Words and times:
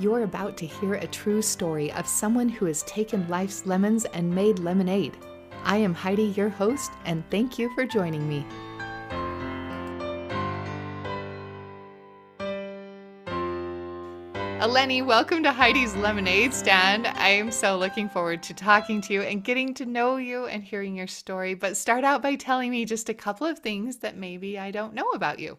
You're 0.00 0.22
about 0.22 0.56
to 0.58 0.66
hear 0.66 0.94
a 0.94 1.08
true 1.08 1.42
story 1.42 1.90
of 1.90 2.06
someone 2.06 2.48
who 2.48 2.66
has 2.66 2.84
taken 2.84 3.26
life's 3.28 3.66
lemons 3.66 4.04
and 4.04 4.32
made 4.32 4.60
lemonade. 4.60 5.16
I 5.64 5.78
am 5.78 5.92
Heidi, 5.92 6.26
your 6.36 6.50
host, 6.50 6.92
and 7.04 7.28
thank 7.30 7.58
you 7.58 7.68
for 7.74 7.84
joining 7.84 8.28
me. 8.28 8.46
Eleni, 14.60 15.04
welcome 15.04 15.42
to 15.42 15.50
Heidi's 15.50 15.96
Lemonade 15.96 16.54
Stand. 16.54 17.08
I 17.08 17.30
am 17.30 17.50
so 17.50 17.76
looking 17.76 18.08
forward 18.08 18.40
to 18.44 18.54
talking 18.54 19.00
to 19.00 19.12
you 19.12 19.22
and 19.22 19.42
getting 19.42 19.74
to 19.74 19.84
know 19.84 20.14
you 20.14 20.46
and 20.46 20.62
hearing 20.62 20.94
your 20.94 21.08
story. 21.08 21.54
But 21.54 21.76
start 21.76 22.04
out 22.04 22.22
by 22.22 22.36
telling 22.36 22.70
me 22.70 22.84
just 22.84 23.08
a 23.08 23.14
couple 23.14 23.48
of 23.48 23.58
things 23.58 23.96
that 23.96 24.16
maybe 24.16 24.60
I 24.60 24.70
don't 24.70 24.94
know 24.94 25.10
about 25.10 25.40
you. 25.40 25.58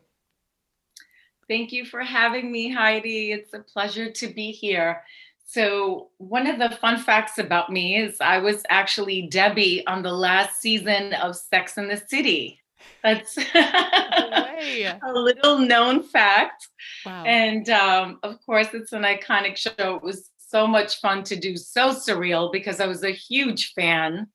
Thank 1.49 1.71
you 1.71 1.83
for 1.83 2.01
having 2.01 2.51
me, 2.51 2.71
Heidi. 2.71 3.31
It's 3.31 3.55
a 3.55 3.59
pleasure 3.59 4.11
to 4.11 4.27
be 4.27 4.51
here. 4.51 5.01
So, 5.47 6.09
one 6.19 6.45
of 6.45 6.59
the 6.59 6.69
fun 6.77 6.99
facts 6.99 7.39
about 7.39 7.71
me 7.71 7.97
is 7.97 8.21
I 8.21 8.37
was 8.37 8.61
actually 8.69 9.23
Debbie 9.23 9.85
on 9.87 10.03
the 10.03 10.13
last 10.13 10.61
season 10.61 11.15
of 11.15 11.35
Sex 11.35 11.75
and 11.77 11.89
the 11.89 11.97
City. 11.97 12.61
That's 13.01 13.35
a 13.55 15.11
little 15.11 15.57
known 15.57 16.03
fact. 16.03 16.67
Wow. 17.03 17.23
And 17.23 17.67
um, 17.71 18.19
of 18.21 18.37
course, 18.45 18.67
it's 18.73 18.93
an 18.93 19.01
iconic 19.01 19.57
show. 19.57 19.95
It 19.95 20.03
was 20.03 20.29
so 20.37 20.67
much 20.67 21.01
fun 21.01 21.23
to 21.23 21.35
do, 21.35 21.57
so 21.57 21.89
surreal 21.95 22.51
because 22.51 22.79
I 22.79 22.85
was 22.85 23.03
a 23.03 23.11
huge 23.11 23.73
fan. 23.73 24.27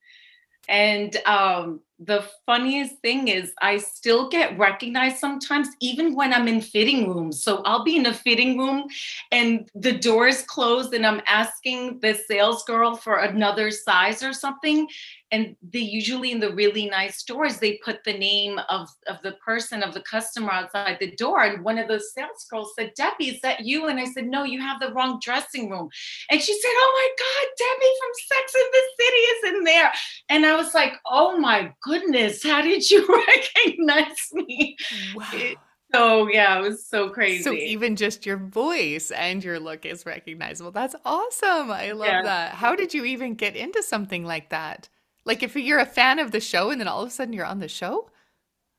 And 0.68 1.16
um, 1.26 1.80
the 2.00 2.24
funniest 2.44 2.98
thing 2.98 3.28
is 3.28 3.52
I 3.60 3.78
still 3.78 4.28
get 4.28 4.58
recognized 4.58 5.18
sometimes, 5.18 5.68
even 5.80 6.14
when 6.14 6.32
I'm 6.32 6.48
in 6.48 6.60
fitting 6.60 7.08
rooms. 7.08 7.42
So 7.42 7.62
I'll 7.64 7.84
be 7.84 7.96
in 7.96 8.06
a 8.06 8.14
fitting 8.14 8.58
room 8.58 8.86
and 9.30 9.68
the 9.74 9.96
door 9.96 10.26
is 10.26 10.42
closed 10.42 10.92
and 10.92 11.06
I'm 11.06 11.22
asking 11.28 12.00
the 12.00 12.14
sales 12.14 12.64
girl 12.64 12.96
for 12.96 13.18
another 13.18 13.70
size 13.70 14.22
or 14.22 14.32
something. 14.32 14.88
And 15.30 15.56
they 15.72 15.80
usually 15.80 16.30
in 16.30 16.38
the 16.38 16.54
really 16.54 16.88
nice 16.88 17.18
stores 17.18 17.58
they 17.58 17.80
put 17.84 18.04
the 18.04 18.16
name 18.16 18.60
of 18.68 18.88
of 19.08 19.20
the 19.22 19.32
person 19.44 19.82
of 19.82 19.92
the 19.92 20.02
customer 20.02 20.52
outside 20.52 20.98
the 21.00 21.10
door. 21.16 21.42
And 21.42 21.64
one 21.64 21.78
of 21.78 21.88
the 21.88 21.98
sales 21.98 22.46
girls 22.48 22.72
said 22.76 22.92
debbie 22.94 23.30
is 23.30 23.40
that 23.40 23.64
you? 23.64 23.86
And 23.86 23.98
i 23.98 24.04
said 24.04 24.26
no 24.26 24.44
you 24.44 24.60
have 24.60 24.80
the 24.80 24.92
wrong 24.92 25.18
dressing 25.20 25.70
room. 25.70 25.88
And 26.30 26.40
she 26.40 26.52
said 26.52 26.70
oh 26.72 26.92
my 26.94 27.24
god 27.24 27.48
debbie 27.58 27.94
from 28.00 28.10
sex 28.28 28.54
and 28.54 28.72
the 28.72 28.82
city 29.00 29.16
is 29.16 29.54
in 29.54 29.64
there. 29.64 29.92
And 30.28 30.46
i 30.46 30.54
was 30.54 30.72
like 30.72 30.92
oh 31.06 31.36
my 31.36 31.72
goodness 31.84 32.42
how 32.42 32.60
did 32.60 32.90
you 32.90 33.06
recognize 33.56 34.32
me 34.32 34.76
wow. 35.14 35.28
It, 35.32 35.58
so 35.94 36.28
yeah, 36.28 36.58
it 36.58 36.62
was 36.62 36.84
so 36.84 37.08
crazy. 37.08 37.44
So 37.44 37.52
even 37.52 37.94
just 37.94 38.26
your 38.26 38.36
voice 38.36 39.12
and 39.12 39.44
your 39.44 39.60
look 39.60 39.86
is 39.86 40.04
recognizable. 40.04 40.72
That's 40.72 40.96
awesome. 41.04 41.70
I 41.70 41.92
love 41.92 42.08
yeah. 42.08 42.22
that. 42.22 42.54
How 42.54 42.74
did 42.74 42.92
you 42.92 43.04
even 43.04 43.34
get 43.34 43.54
into 43.54 43.80
something 43.80 44.24
like 44.24 44.50
that? 44.50 44.88
Like 45.24 45.44
if 45.44 45.54
you're 45.54 45.78
a 45.78 45.86
fan 45.86 46.18
of 46.18 46.32
the 46.32 46.40
show 46.40 46.70
and 46.70 46.80
then 46.80 46.88
all 46.88 47.02
of 47.02 47.08
a 47.08 47.12
sudden 47.12 47.32
you're 47.32 47.46
on 47.46 47.60
the 47.60 47.68
show? 47.68 48.10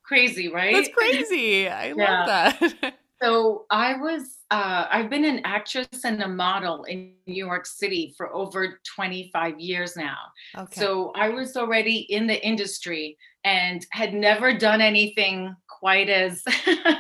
Crazy, 0.03 0.50
right? 0.50 0.73
That's 0.73 0.89
crazy. 0.89 1.70
I 1.70 1.94
love 1.94 2.28
that. 2.28 2.95
so 3.21 3.66
I 3.69 3.97
was 3.97 4.38
uh, 4.52 4.85
I've 4.89 5.09
been 5.09 5.25
an 5.25 5.41
actress 5.44 5.88
and 6.03 6.21
a 6.21 6.27
model 6.27 6.83
in 6.83 7.13
New 7.25 7.45
York 7.45 7.66
City 7.66 8.13
for 8.17 8.33
over 8.33 8.80
25 8.95 9.59
years 9.59 9.95
now. 9.95 10.17
Okay. 10.58 10.80
So 10.80 11.11
I 11.16 11.30
was 11.30 11.55
already 11.58 11.97
in 11.97 12.27
the 12.27 12.45
industry 12.45 13.17
and 13.45 13.85
had 13.91 14.13
never 14.13 14.57
done 14.57 14.81
anything 14.81 15.55
quite 15.67 16.09
as 16.09 16.43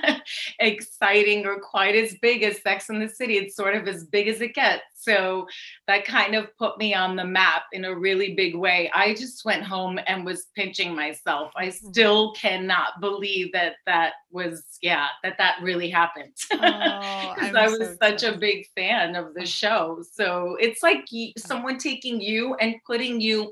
exciting 0.59 1.43
or 1.43 1.59
quite 1.59 1.95
as 1.95 2.15
big 2.21 2.43
as 2.43 2.61
Sex 2.61 2.89
and 2.89 3.01
the 3.01 3.09
City. 3.09 3.37
It's 3.37 3.55
sort 3.55 3.75
of 3.75 3.87
as 3.87 4.03
big 4.05 4.27
as 4.27 4.41
it 4.41 4.53
gets. 4.53 4.83
So 4.93 5.47
that 5.87 6.05
kind 6.05 6.35
of 6.35 6.55
put 6.57 6.77
me 6.77 6.93
on 6.93 7.15
the 7.15 7.25
map 7.25 7.63
in 7.73 7.85
a 7.85 7.97
really 7.97 8.35
big 8.35 8.55
way. 8.55 8.91
I 8.93 9.15
just 9.15 9.43
went 9.43 9.63
home 9.63 9.99
and 10.05 10.23
was 10.23 10.47
pinching 10.55 10.95
myself. 10.95 11.51
I 11.55 11.67
mm-hmm. 11.67 11.89
still 11.89 12.33
cannot 12.33 13.01
believe 13.01 13.51
that 13.53 13.77
that 13.87 14.13
was, 14.29 14.63
yeah, 14.83 15.07
that 15.23 15.39
that 15.39 15.55
really 15.63 15.89
happened. 15.89 16.33
Because 16.51 16.61
oh, 16.61 17.57
I 17.57 17.67
was 17.67 17.79
so 17.79 17.95
such 17.99 18.21
a 18.21 18.37
big 18.37 18.67
fan 18.75 19.15
of 19.15 19.33
the 19.33 19.47
show. 19.47 20.03
So 20.13 20.57
it's 20.59 20.83
like 20.83 21.07
someone 21.39 21.79
taking 21.79 22.21
you 22.21 22.53
and 22.55 22.75
putting 22.85 23.19
you 23.19 23.51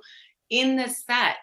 in 0.51 0.75
the 0.75 0.89
set 0.89 1.38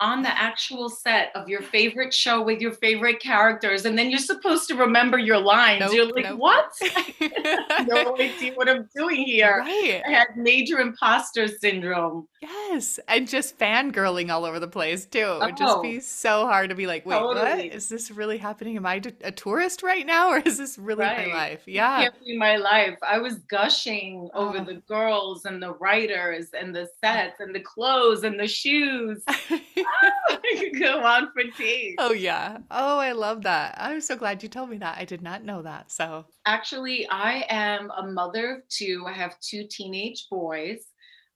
on 0.00 0.22
the 0.22 0.40
actual 0.40 0.88
set 0.88 1.30
of 1.34 1.48
your 1.48 1.62
favorite 1.62 2.12
show 2.12 2.42
with 2.42 2.60
your 2.60 2.72
favorite 2.72 3.20
characters, 3.20 3.84
and 3.84 3.96
then 3.96 4.10
you're 4.10 4.18
supposed 4.18 4.68
to 4.68 4.74
remember 4.74 5.18
your 5.18 5.38
lines. 5.38 5.80
Nope, 5.80 5.94
you're 5.94 6.06
like, 6.06 6.24
nope. 6.24 6.38
what? 6.38 6.72
no 7.86 8.16
idea 8.18 8.52
what 8.54 8.68
I'm 8.68 8.88
doing 8.96 9.22
here. 9.22 9.58
Right. 9.60 10.02
I 10.06 10.10
had 10.10 10.36
major 10.36 10.80
imposter 10.80 11.46
syndrome. 11.46 12.26
Yes. 12.40 12.98
And 13.06 13.28
just 13.28 13.56
fangirling 13.58 14.30
all 14.32 14.44
over 14.44 14.58
the 14.58 14.66
place 14.66 15.06
too. 15.06 15.38
It 15.40 15.40
would 15.40 15.56
just 15.56 15.80
be 15.82 15.98
oh. 15.98 16.00
so 16.00 16.46
hard 16.46 16.70
to 16.70 16.74
be 16.74 16.88
like, 16.88 17.06
wait, 17.06 17.18
totally. 17.18 17.40
what? 17.40 17.64
Is 17.66 17.88
this 17.88 18.10
really 18.10 18.38
happening? 18.38 18.76
Am 18.76 18.84
I 18.84 19.00
a 19.22 19.30
tourist 19.30 19.84
right 19.84 20.04
now? 20.04 20.30
Or 20.30 20.38
is 20.38 20.58
this 20.58 20.78
really 20.78 21.04
right. 21.04 21.28
my 21.28 21.34
life? 21.34 21.62
Yeah. 21.66 22.00
It 22.00 22.02
can't 22.02 22.24
be 22.24 22.36
my 22.36 22.56
life. 22.56 22.98
I 23.06 23.18
was 23.18 23.36
gushing 23.48 24.28
oh. 24.34 24.48
over 24.48 24.64
the 24.64 24.82
girls 24.88 25.44
and 25.44 25.62
the 25.62 25.74
writers 25.74 26.48
and 26.58 26.74
the 26.74 26.88
sets 27.00 27.38
and 27.38 27.54
the 27.54 27.60
clothes 27.60 28.24
and 28.24 28.40
the 28.40 28.48
shoes. 28.48 29.22
I 30.28 30.38
could 30.58 30.80
go 30.80 31.04
on 31.04 31.30
for 31.32 31.42
days. 31.58 31.96
Oh 31.98 32.12
yeah. 32.12 32.58
Oh, 32.70 32.98
I 32.98 33.12
love 33.12 33.42
that. 33.42 33.76
I'm 33.78 34.00
so 34.00 34.16
glad 34.16 34.42
you 34.42 34.48
told 34.48 34.70
me 34.70 34.78
that. 34.78 34.98
I 34.98 35.04
did 35.04 35.22
not 35.22 35.44
know 35.44 35.62
that. 35.62 35.90
So 35.92 36.24
actually, 36.46 37.08
I 37.08 37.44
am 37.48 37.90
a 37.96 38.06
mother 38.06 38.56
of 38.56 38.68
two. 38.68 39.04
I 39.06 39.12
have 39.12 39.38
two 39.40 39.66
teenage 39.68 40.26
boys. 40.30 40.80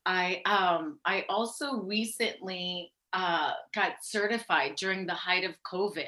I 0.05 0.43
um 0.47 0.99
I 1.05 1.25
also 1.29 1.83
recently 1.83 2.93
uh, 3.13 3.53
got 3.75 3.93
certified 4.03 4.77
during 4.77 5.07
the 5.07 5.15
height 5.15 5.45
of 5.45 5.53
COVID 5.63 6.07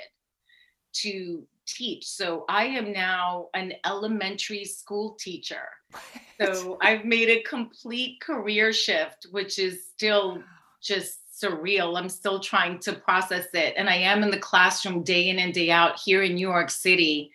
to 0.93 1.47
teach. 1.67 2.07
So 2.07 2.45
I 2.49 2.65
am 2.65 2.93
now 2.93 3.49
an 3.55 3.73
elementary 3.85 4.65
school 4.65 5.17
teacher. 5.19 5.69
So 6.41 6.79
I've 6.81 7.05
made 7.05 7.29
a 7.31 7.43
complete 7.43 8.21
career 8.21 8.73
shift, 8.73 9.27
which 9.33 9.59
is 9.59 9.87
still 9.89 10.41
just 10.81 11.21
surreal. 11.41 11.97
I'm 11.97 12.09
still 12.09 12.41
trying 12.41 12.79
to 12.81 12.93
process 12.93 13.47
it. 13.55 13.75
And 13.77 13.89
I 13.89 13.97
am 13.97 14.23
in 14.23 14.31
the 14.31 14.39
classroom 14.39 15.03
day 15.03 15.29
in 15.29 15.39
and 15.39 15.55
day 15.55 15.71
out 15.71 15.99
here 15.99 16.23
in 16.23 16.35
New 16.35 16.49
York 16.49 16.71
City. 16.71 17.31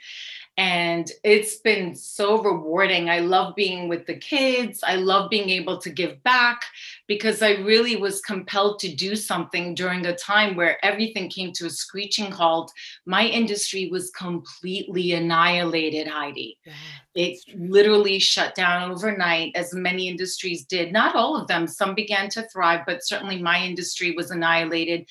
And 0.56 1.12
it's 1.24 1.56
been 1.58 1.96
so 1.96 2.40
rewarding. 2.40 3.10
I 3.10 3.20
love 3.20 3.56
being 3.56 3.88
with 3.88 4.06
the 4.06 4.16
kids. 4.16 4.84
I 4.86 4.98
love 4.98 5.32
being 5.32 5.50
able 5.50 5.80
to 5.80 5.90
give 5.90 6.22
back 6.22 6.66
because 7.08 7.42
I 7.42 7.54
really 7.54 7.96
was 7.96 8.22
compelled 8.22 8.78
to 8.80 8.94
do 8.94 9.16
something 9.16 9.74
during 9.74 10.06
a 10.06 10.16
time 10.16 10.56
where 10.56 10.84
everything 10.86 11.28
came 11.28 11.54
to 11.54 11.66
a 11.66 11.72
screeching 11.72 12.32
halt. 12.32 12.72
My 13.08 13.26
industry 13.26 13.90
was 13.90 14.12
completely 14.12 15.14
annihilated, 15.14 16.08
Heidi. 16.08 16.60
Yeah, 16.64 16.74
it 17.16 17.40
literally 17.56 18.20
shut 18.20 18.54
down 18.54 18.92
overnight, 18.92 19.54
as 19.56 19.74
many 19.74 20.08
industries 20.08 20.66
did. 20.66 20.94
Not 20.94 21.16
all 21.16 21.36
of 21.36 21.48
them, 21.48 21.66
some 21.66 21.96
began 21.96 22.30
to 22.30 22.48
thrive, 22.50 22.82
but 22.86 23.06
certainly 23.06 23.42
my 23.42 23.64
industry 23.64 24.12
was 24.12 24.30
annihilated 24.30 25.08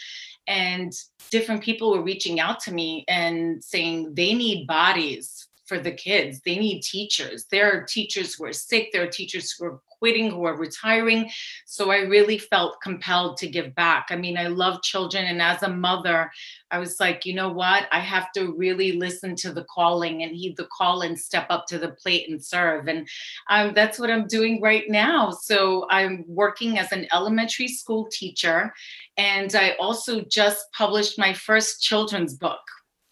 and 0.47 0.93
different 1.31 1.63
people 1.63 1.93
were 1.93 2.03
reaching 2.03 2.41
out 2.41 2.61
to 2.61 2.73
me 2.73 3.05
and 3.09 3.63
saying 3.63 4.15
they 4.15 4.35
need 4.35 4.67
bodies 4.67 5.49
for 5.67 5.79
the 5.79 5.93
kids. 5.93 6.41
They 6.45 6.57
need 6.59 6.83
teachers. 6.83 7.47
There 7.51 7.73
are 7.73 7.85
teachers 7.85 8.35
who 8.35 8.45
are 8.45 8.53
sick. 8.53 8.91
There 8.93 9.03
are 9.05 9.11
teachers 9.11 9.53
who 9.53 9.67
are 9.67 9.81
quitting 10.03 10.33
who 10.33 10.45
are 10.45 10.57
retiring 10.57 11.31
so 11.65 11.93
i 11.93 11.99
really 11.99 12.37
felt 12.37 12.81
compelled 12.83 13.37
to 13.37 13.47
give 13.47 13.73
back 13.77 14.07
i 14.11 14.17
mean 14.17 14.37
i 14.37 14.49
love 14.49 14.83
children 14.83 15.27
and 15.27 15.41
as 15.41 15.63
a 15.63 15.69
mother 15.69 16.29
i 16.73 16.79
was 16.79 16.99
like 16.99 17.25
you 17.25 17.33
know 17.33 17.49
what 17.49 17.87
i 17.93 18.01
have 18.01 18.33
to 18.33 18.53
really 18.57 18.91
listen 18.91 19.37
to 19.37 19.53
the 19.53 19.65
calling 19.73 20.25
and 20.25 20.35
heed 20.35 20.57
the 20.57 20.67
call 20.77 21.03
and 21.03 21.17
step 21.17 21.47
up 21.51 21.67
to 21.69 21.79
the 21.79 21.91
plate 22.03 22.29
and 22.29 22.45
serve 22.45 22.89
and 22.89 23.09
um, 23.49 23.73
that's 23.75 23.97
what 24.01 24.11
i'm 24.11 24.27
doing 24.27 24.61
right 24.61 24.89
now 24.89 25.31
so 25.31 25.87
i'm 25.89 26.25
working 26.27 26.81
as 26.81 26.91
an 26.91 27.07
elementary 27.13 27.69
school 27.69 28.09
teacher 28.11 28.73
and 29.17 29.55
I 29.55 29.73
also 29.73 30.23
just 30.23 30.73
published 30.73 31.19
my 31.19 31.33
first 31.35 31.83
children's 31.83 32.35
book. 32.35 32.61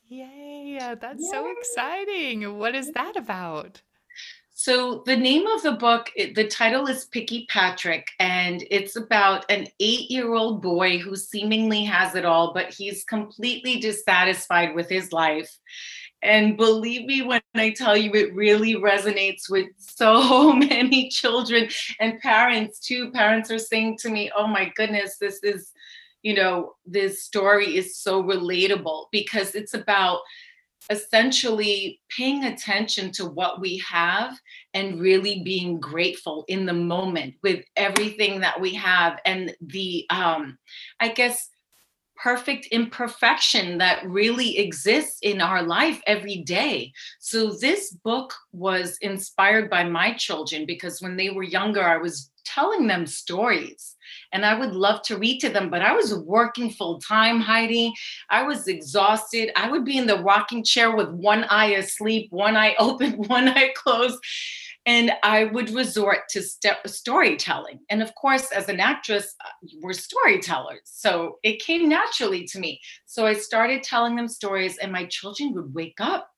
Yay, 0.09 0.79
that's 1.01 1.23
Yay. 1.23 1.31
so 1.31 1.53
exciting. 1.59 2.59
What 2.59 2.75
is 2.75 2.91
that 2.93 3.17
about? 3.17 3.83
So, 4.63 5.03
the 5.07 5.17
name 5.17 5.47
of 5.47 5.63
the 5.63 5.73
book, 5.73 6.11
the 6.15 6.47
title 6.47 6.87
is 6.87 7.07
Picky 7.07 7.47
Patrick, 7.49 8.09
and 8.19 8.63
it's 8.71 8.95
about 8.95 9.51
an 9.51 9.69
eight 9.81 10.11
year 10.11 10.35
old 10.35 10.61
boy 10.61 10.99
who 10.99 11.17
seemingly 11.17 11.83
has 11.85 12.15
it 12.15 12.27
all, 12.27 12.53
but 12.53 12.71
he's 12.71 13.03
completely 13.03 13.81
dissatisfied 13.81 14.75
with 14.75 14.87
his 14.91 15.15
life. 15.15 15.51
And 16.21 16.59
believe 16.59 17.07
me 17.07 17.23
when 17.23 17.41
I 17.55 17.71
tell 17.71 17.97
you, 17.97 18.13
it 18.13 18.35
really 18.35 18.75
resonates 18.75 19.49
with 19.49 19.69
so 19.79 20.53
many 20.69 21.09
children 21.09 21.71
and 21.99 22.21
parents 22.21 22.81
too. 22.81 23.11
Parents 23.13 23.51
are 23.51 23.59
saying 23.59 23.97
to 24.03 24.11
me, 24.11 24.31
Oh 24.37 24.47
my 24.47 24.71
goodness, 24.77 25.17
this 25.17 25.43
is, 25.43 25.73
you 26.21 26.35
know, 26.35 26.75
this 26.85 27.23
story 27.23 27.79
is 27.79 27.97
so 27.97 28.23
relatable 28.23 29.07
because 29.11 29.55
it's 29.55 29.73
about 29.73 30.21
essentially 30.89 32.01
paying 32.17 32.45
attention 32.45 33.13
to 33.13 33.27
what 33.27 33.61
we 33.61 33.79
have 33.79 34.37
and 34.75 35.01
really 35.01 35.43
being 35.43 35.79
grateful 35.79 36.45
in 36.49 36.65
the 36.65 36.73
moment 36.73 37.35
with 37.43 37.65
everything 37.77 38.41
that 38.41 38.61
we 38.61 38.75
have 38.75 39.21
and 39.25 39.55
the 39.61 40.07
um 40.11 40.57
i 41.01 41.09
guess 41.09 41.51
perfect 42.23 42.67
imperfection 42.67 43.79
that 43.79 44.05
really 44.07 44.59
exists 44.59 45.19
in 45.23 45.41
our 45.41 45.63
life 45.63 46.01
every 46.07 46.37
day. 46.37 46.93
So, 47.19 47.53
this 47.53 47.93
book 47.93 48.35
was 48.53 48.99
inspired 49.01 49.71
by 49.71 49.85
my 49.85 50.13
children 50.13 50.67
because 50.67 51.01
when 51.01 51.17
they 51.17 51.31
were 51.31 51.43
younger, 51.43 51.83
I 51.83 51.97
was 51.97 52.31
telling 52.45 52.87
them 52.87 53.07
stories 53.07 53.97
and 54.33 54.45
I 54.45 54.59
would 54.59 54.73
love 54.73 55.03
to 55.03 55.19
read 55.19 55.41
to 55.41 55.49
them, 55.49 55.71
but 55.71 55.83
I 55.83 55.93
was 55.93 56.15
working 56.15 56.71
full 56.71 57.01
time, 57.01 57.41
Heidi. 57.41 57.93
I 58.29 58.43
was 58.43 58.69
exhausted. 58.69 59.51
I 59.57 59.71
would 59.71 59.85
be 59.85 59.99
in 59.99 60.07
the 60.07 60.23
rocking 60.23 60.65
chair 60.65 60.95
with 60.95 61.11
one 61.11 61.45
eye 61.45 61.73
asleep, 61.73 62.29
one 62.31 62.57
eye 62.57 62.75
open, 62.79 63.13
one 63.29 63.49
eye 63.49 63.73
closed 63.77 64.19
and 64.87 65.13
I 65.23 65.45
would 65.45 65.71
resort 65.71 66.29
to 66.31 66.43
st- 66.43 66.77
storytelling. 66.87 67.81
And 67.91 68.03
of 68.03 68.15
course, 68.15 68.51
as 68.51 68.69
an 68.69 68.81
actress, 68.81 69.35
uh, 69.45 69.69
we're 69.81 69.93
storytellers. 69.93 70.81
So 70.85 71.39
it 71.43 71.63
came 71.63 71.89
naturally 71.89 72.45
to 72.47 72.59
me. 72.59 72.81
So 73.05 73.27
I 73.27 73.35
started 73.35 73.83
telling 73.83 74.17
them 74.17 74.29
stories, 74.29 74.79
and 74.79 74.91
my 74.91 75.05
children 75.07 75.53
would 75.55 75.75
wake 75.75 76.01
up 76.01 76.31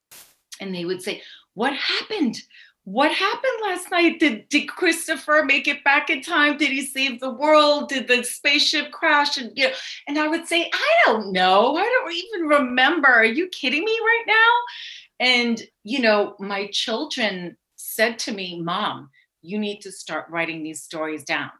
and 0.61 0.75
they 0.75 0.85
would 0.85 1.03
say, 1.03 1.23
What 1.55 1.75
happened? 1.75 2.37
What 2.85 3.13
happened 3.13 3.53
last 3.63 3.91
night? 3.93 4.19
Did, 4.19 4.49
did 4.49 4.67
Christopher 4.67 5.45
make 5.47 5.69
it 5.69 5.85
back 5.85 6.11
in 6.11 6.21
time? 6.21 6.59
Did 6.59 6.71
he 6.71 6.85
save 6.85 7.21
the 7.21 7.31
world? 7.31 7.89
Did 7.89 8.09
the 8.09 8.25
spaceship 8.25 8.91
crash? 8.91 9.39
And 9.39 9.53
you 9.55 9.69
know, 9.69 9.75
and 10.09 10.19
I 10.19 10.27
would 10.27 10.49
say, 10.49 10.69
I 10.73 10.93
don't 11.07 11.33
know. 11.33 11.77
I 11.77 11.85
don't 11.85 12.13
even 12.13 12.49
remember. 12.49 13.09
Are 13.09 13.25
you 13.25 13.49
kidding 13.49 13.85
me 13.85 13.99
right 14.01 14.25
now? 14.27 15.27
And 15.27 15.63
you 15.85 16.01
know, 16.01 16.35
my 16.41 16.69
children 16.73 17.57
said 17.77 18.19
to 18.21 18.33
me, 18.33 18.61
Mom, 18.61 19.11
you 19.43 19.59
need 19.59 19.81
to 19.83 19.93
start 19.93 20.27
writing 20.29 20.65
these 20.65 20.83
stories 20.83 21.23
down. 21.23 21.51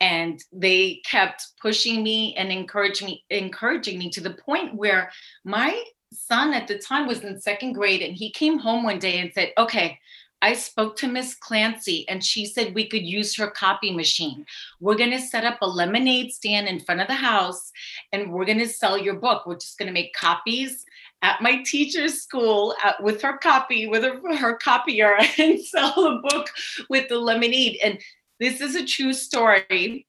And 0.00 0.42
they 0.52 1.00
kept 1.04 1.48
pushing 1.60 2.02
me 2.02 2.34
and 2.36 2.52
encouraging 2.52 3.06
me, 3.06 3.24
encouraging 3.28 3.98
me 3.98 4.08
to 4.10 4.20
the 4.20 4.34
point 4.34 4.76
where 4.76 5.10
my 5.44 5.82
son 6.12 6.54
at 6.54 6.68
the 6.68 6.78
time 6.78 7.06
was 7.06 7.22
in 7.22 7.40
second 7.40 7.72
grade 7.72 8.02
and 8.02 8.16
he 8.16 8.30
came 8.32 8.58
home 8.58 8.82
one 8.84 8.98
day 8.98 9.18
and 9.18 9.32
said, 9.32 9.52
Okay, 9.58 9.98
I 10.42 10.54
spoke 10.54 10.96
to 10.96 11.08
Miss 11.08 11.34
Clancy 11.34 12.08
and 12.08 12.24
she 12.24 12.46
said 12.46 12.74
we 12.74 12.88
could 12.88 13.04
use 13.04 13.36
her 13.36 13.48
copy 13.48 13.92
machine. 13.92 14.46
We're 14.80 14.96
going 14.96 15.10
to 15.10 15.20
set 15.20 15.44
up 15.44 15.58
a 15.60 15.68
lemonade 15.68 16.32
stand 16.32 16.66
in 16.66 16.80
front 16.80 17.00
of 17.00 17.08
the 17.08 17.14
house 17.14 17.70
and 18.12 18.32
we're 18.32 18.46
going 18.46 18.58
to 18.58 18.68
sell 18.68 18.96
your 18.96 19.14
book. 19.14 19.46
We're 19.46 19.56
just 19.56 19.78
going 19.78 19.88
to 19.88 19.92
make 19.92 20.14
copies 20.14 20.84
at 21.22 21.42
my 21.42 21.62
teacher's 21.64 22.22
school 22.22 22.74
at, 22.82 23.02
with 23.02 23.20
her 23.22 23.36
copy, 23.38 23.86
with 23.86 24.02
her, 24.02 24.36
her 24.36 24.56
copier, 24.56 25.16
and 25.38 25.60
sell 25.60 25.94
the 25.94 26.20
book 26.28 26.48
with 26.88 27.08
the 27.08 27.18
lemonade. 27.18 27.78
And 27.82 28.00
this 28.38 28.60
is 28.60 28.74
a 28.74 28.86
true 28.86 29.12
story. 29.12 30.06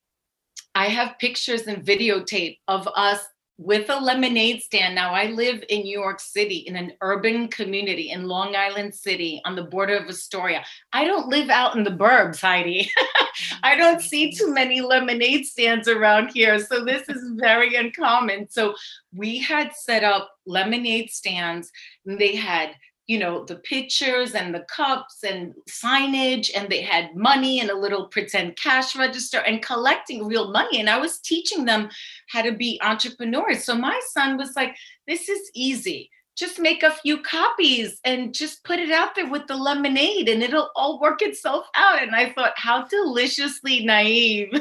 I 0.74 0.88
have 0.88 1.20
pictures 1.20 1.64
and 1.64 1.86
videotape 1.86 2.60
of 2.70 2.88
us 2.96 3.20
with 3.58 3.90
a 3.90 4.00
lemonade 4.00 4.62
stand. 4.62 4.96
Now, 4.96 5.14
I 5.14 5.28
live 5.28 5.64
in 5.70 5.82
New 5.82 6.00
York 6.00 6.20
City 6.20 6.58
in 6.58 6.76
an 6.76 6.94
urban 7.02 7.48
community 7.48 8.10
in 8.10 8.28
Long 8.28 8.56
Island 8.56 8.96
City 8.96 9.42
on 9.46 9.56
the 9.56 9.64
border 9.64 9.98
of 9.98 10.10
Astoria. 10.10 10.64
I 10.94 11.06
don't 11.06 11.28
live 11.28 11.50
out 11.50 11.76
in 11.76 11.84
the 11.84 11.92
burbs, 11.92 12.42
Heidi. 12.42 12.90
I 13.64 13.76
don't 13.76 13.98
mm-hmm. 13.98 14.08
see 14.08 14.32
too 14.32 14.54
many 14.54 14.82
lemonade 14.82 15.46
stands 15.46 15.88
around 15.88 16.32
here. 16.34 16.58
So, 16.60 16.84
this 16.84 17.08
is 17.08 17.34
very 17.36 17.76
uncommon. 17.76 18.50
So, 18.50 18.74
we 19.14 19.40
had 19.40 19.76
set 19.76 20.04
up 20.04 20.32
lemonade 20.46 21.12
stands, 21.12 21.72
and 22.06 22.18
they 22.18 22.36
had 22.36 22.76
you 23.12 23.20
know, 23.20 23.44
the 23.44 23.58
pictures 23.58 24.36
and 24.36 24.56
the 24.56 24.66
cups 24.74 25.22
and 25.26 25.54
signage, 25.70 26.50
and 26.56 26.70
they 26.70 26.82
had 26.82 27.14
money 27.14 27.60
and 27.60 27.70
a 27.70 27.78
little 27.78 28.08
pretend 28.08 28.56
cash 28.56 28.96
register 28.96 29.40
and 29.40 29.62
collecting 29.62 30.26
real 30.26 30.50
money. 30.52 30.80
And 30.80 30.90
I 30.90 30.98
was 30.98 31.20
teaching 31.20 31.66
them 31.66 31.90
how 32.30 32.42
to 32.42 32.54
be 32.54 32.80
entrepreneurs. 32.82 33.66
So 33.66 33.76
my 33.76 34.00
son 34.12 34.38
was 34.38 34.56
like, 34.56 34.78
This 35.08 35.28
is 35.28 35.52
easy. 35.54 36.10
Just 36.38 36.58
make 36.58 36.84
a 36.84 36.92
few 37.04 37.22
copies 37.22 38.00
and 38.06 38.34
just 38.34 38.64
put 38.64 38.80
it 38.80 38.92
out 38.92 39.14
there 39.14 39.30
with 39.30 39.46
the 39.48 39.58
lemonade 39.58 40.30
and 40.30 40.42
it'll 40.42 40.72
all 40.78 41.02
work 41.02 41.22
itself 41.22 41.66
out. 41.76 42.02
And 42.02 42.16
I 42.16 42.32
thought, 42.32 42.54
how 42.56 42.88
deliciously 42.88 43.84
naive. 43.84 44.58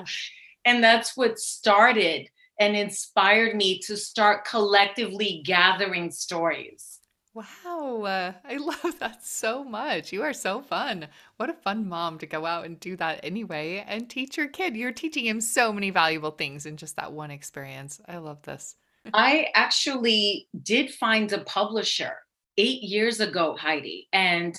and 0.64 0.82
that's 0.82 1.14
what 1.14 1.38
started 1.38 2.30
and 2.58 2.74
inspired 2.74 3.54
me 3.54 3.80
to 3.80 3.98
start 3.98 4.46
collectively 4.46 5.42
gathering 5.44 6.10
stories. 6.10 6.91
Wow, 7.34 8.02
uh, 8.02 8.32
I 8.44 8.56
love 8.58 8.98
that 9.00 9.24
so 9.24 9.64
much. 9.64 10.12
You 10.12 10.22
are 10.22 10.34
so 10.34 10.60
fun. 10.60 11.08
What 11.36 11.48
a 11.48 11.54
fun 11.54 11.88
mom 11.88 12.18
to 12.18 12.26
go 12.26 12.44
out 12.44 12.66
and 12.66 12.78
do 12.78 12.96
that 12.96 13.20
anyway 13.22 13.84
and 13.86 14.08
teach 14.08 14.36
your 14.36 14.48
kid. 14.48 14.76
You're 14.76 14.92
teaching 14.92 15.24
him 15.24 15.40
so 15.40 15.72
many 15.72 15.90
valuable 15.90 16.32
things 16.32 16.66
in 16.66 16.76
just 16.76 16.96
that 16.96 17.12
one 17.12 17.30
experience. 17.30 18.00
I 18.06 18.18
love 18.18 18.42
this. 18.42 18.76
I 19.14 19.48
actually 19.54 20.48
did 20.62 20.92
find 20.92 21.32
a 21.32 21.38
publisher 21.38 22.12
eight 22.58 22.82
years 22.82 23.20
ago, 23.20 23.56
Heidi, 23.56 24.08
and 24.12 24.56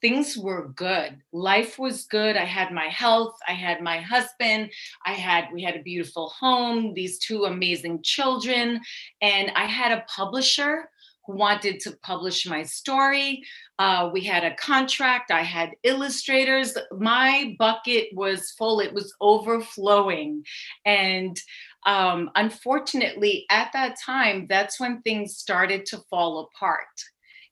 things 0.00 0.36
were 0.36 0.68
good. 0.76 1.16
Life 1.32 1.78
was 1.78 2.04
good. 2.04 2.36
I 2.36 2.44
had 2.44 2.70
my 2.70 2.88
health. 2.88 3.34
I 3.48 3.52
had 3.52 3.80
my 3.80 3.98
husband. 4.00 4.70
I 5.06 5.12
had, 5.12 5.46
we 5.52 5.62
had 5.62 5.76
a 5.76 5.82
beautiful 5.82 6.28
home, 6.38 6.92
these 6.92 7.18
two 7.18 7.44
amazing 7.44 8.02
children, 8.02 8.82
and 9.22 9.50
I 9.56 9.64
had 9.64 9.92
a 9.92 10.04
publisher 10.06 10.90
wanted 11.26 11.80
to 11.80 11.96
publish 12.02 12.46
my 12.46 12.62
story. 12.62 13.44
Uh, 13.78 14.10
we 14.12 14.20
had 14.20 14.44
a 14.44 14.54
contract. 14.54 15.30
I 15.30 15.42
had 15.42 15.70
illustrators. 15.82 16.76
My 16.92 17.56
bucket 17.58 18.08
was 18.12 18.52
full, 18.52 18.80
it 18.80 18.92
was 18.92 19.14
overflowing. 19.20 20.44
And 20.84 21.40
um, 21.86 22.30
unfortunately, 22.34 23.46
at 23.50 23.70
that 23.72 23.96
time, 24.00 24.46
that's 24.48 24.80
when 24.80 25.02
things 25.02 25.36
started 25.36 25.86
to 25.86 25.98
fall 26.10 26.48
apart. 26.54 26.86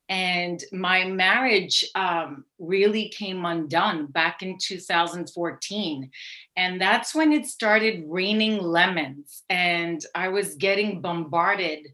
And 0.09 0.63
my 0.73 1.05
marriage 1.05 1.85
um, 1.95 2.45
really 2.59 3.09
came 3.09 3.45
undone 3.45 4.07
back 4.07 4.43
in 4.43 4.59
2014. 4.59 6.11
And 6.57 6.81
that's 6.81 7.15
when 7.15 7.33
it 7.33 7.47
started 7.47 8.05
raining 8.07 8.59
lemons. 8.59 9.43
And 9.49 10.05
I 10.15 10.29
was 10.29 10.57
getting 10.57 11.01
bombarded 11.01 11.89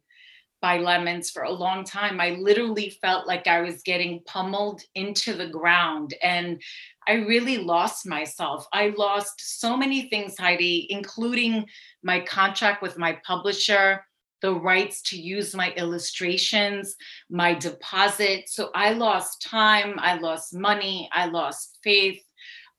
by 0.61 0.79
lemons 0.79 1.31
for 1.31 1.43
a 1.43 1.51
long 1.51 1.85
time. 1.85 2.21
I 2.21 2.31
literally 2.31 2.99
felt 3.01 3.27
like 3.27 3.47
I 3.47 3.61
was 3.61 3.83
getting 3.83 4.21
pummeled 4.27 4.83
into 4.95 5.35
the 5.35 5.49
ground 5.49 6.15
and 6.23 6.61
I 7.07 7.15
really 7.15 7.59
lost 7.59 8.07
myself. 8.07 8.67
I 8.73 8.93
lost 8.97 9.59
so 9.59 9.77
many 9.77 10.09
things, 10.09 10.37
Heidi, 10.39 10.87
including 10.91 11.67
my 12.03 12.21
contract 12.21 12.83
with 12.83 12.99
my 12.99 13.19
publisher, 13.27 14.05
the 14.43 14.55
rights 14.55 15.03
to 15.03 15.21
use 15.21 15.55
my 15.55 15.73
illustrations, 15.73 16.97
my 17.31 17.55
deposit. 17.55 18.49
So 18.49 18.71
I 18.75 18.93
lost 18.93 19.43
time, 19.43 19.95
I 19.99 20.19
lost 20.19 20.55
money, 20.55 21.09
I 21.13 21.27
lost 21.27 21.79
faith. 21.83 22.23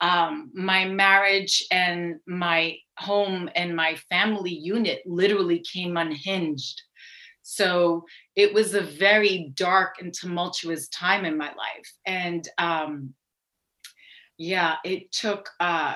Um, 0.01 0.51
my 0.53 0.85
marriage 0.85 1.65
and 1.71 2.19
my 2.25 2.77
home 2.97 3.49
and 3.55 3.75
my 3.75 3.95
family 4.09 4.53
unit 4.53 5.01
literally 5.05 5.59
came 5.59 5.97
unhinged 5.97 6.81
so 7.49 8.05
it 8.35 8.53
was 8.53 8.75
a 8.75 8.81
very 8.81 9.51
dark 9.55 9.95
and 9.99 10.13
tumultuous 10.13 10.87
time 10.89 11.25
in 11.25 11.35
my 11.35 11.47
life. 11.47 11.93
And 12.05 12.47
um, 12.59 13.15
yeah, 14.37 14.75
it 14.85 15.11
took 15.11 15.49
uh, 15.59 15.95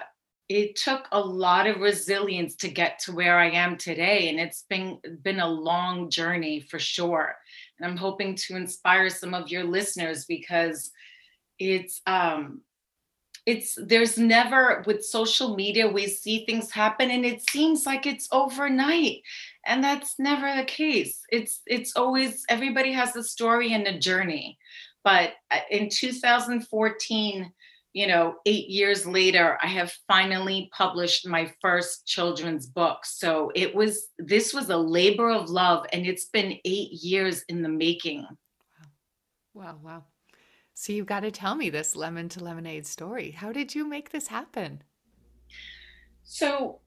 it 0.49 0.75
took 0.75 1.07
a 1.11 1.19
lot 1.19 1.67
of 1.67 1.79
resilience 1.79 2.55
to 2.55 2.69
get 2.69 2.97
to 2.99 3.11
where 3.11 3.37
I 3.37 3.51
am 3.51 3.77
today. 3.77 4.29
And 4.29 4.39
it's 4.39 4.65
been 4.67 4.97
been 5.21 5.41
a 5.41 5.47
long 5.47 6.09
journey 6.09 6.59
for 6.59 6.79
sure. 6.79 7.35
And 7.77 7.87
I'm 7.87 7.97
hoping 7.97 8.35
to 8.47 8.55
inspire 8.55 9.09
some 9.09 9.35
of 9.35 9.49
your 9.49 9.63
listeners 9.63 10.25
because 10.25 10.91
it's 11.59 12.01
um 12.07 12.61
it's 13.45 13.77
there's 13.79 14.17
never 14.17 14.83
with 14.87 15.05
social 15.05 15.55
media 15.55 15.87
we 15.87 16.07
see 16.07 16.45
things 16.45 16.71
happen 16.71 17.11
and 17.11 17.25
it 17.25 17.47
seems 17.49 17.85
like 17.85 18.05
it's 18.05 18.29
overnight 18.31 19.21
and 19.65 19.83
that's 19.83 20.19
never 20.19 20.55
the 20.55 20.65
case. 20.65 21.19
It's 21.29 21.61
it's 21.65 21.95
always 21.95 22.43
everybody 22.49 22.91
has 22.91 23.15
a 23.15 23.23
story 23.23 23.73
and 23.73 23.87
a 23.87 23.99
journey. 23.99 24.57
But 25.03 25.31
uh, 25.51 25.59
in 25.69 25.89
2014 25.89 27.51
you 27.95 28.07
know 28.07 28.33
8 28.47 28.69
years 28.69 29.05
later 29.05 29.59
i 29.61 29.67
have 29.67 29.93
finally 30.07 30.67
published 30.75 31.27
my 31.27 31.51
first 31.61 32.07
children's 32.07 32.65
book. 32.65 33.05
So 33.05 33.51
it 33.55 33.73
was 33.73 34.07
this 34.17 34.53
was 34.53 34.69
a 34.69 34.77
labor 34.77 35.29
of 35.29 35.49
love 35.49 35.85
and 35.93 36.05
it's 36.05 36.25
been 36.25 36.57
8 36.65 36.91
years 36.91 37.43
in 37.49 37.61
the 37.61 37.69
making. 37.69 38.25
Wow. 39.53 39.63
Wow. 39.63 39.79
Wow. 39.83 40.03
So 40.73 40.91
you've 40.91 41.05
got 41.05 41.19
to 41.19 41.31
tell 41.31 41.55
me 41.55 41.69
this 41.69 41.95
lemon 41.95 42.29
to 42.29 42.43
lemonade 42.43 42.87
story. 42.87 43.31
How 43.31 43.51
did 43.51 43.75
you 43.75 43.87
make 43.87 44.09
this 44.09 44.27
happen? 44.27 44.81
So 46.23 46.79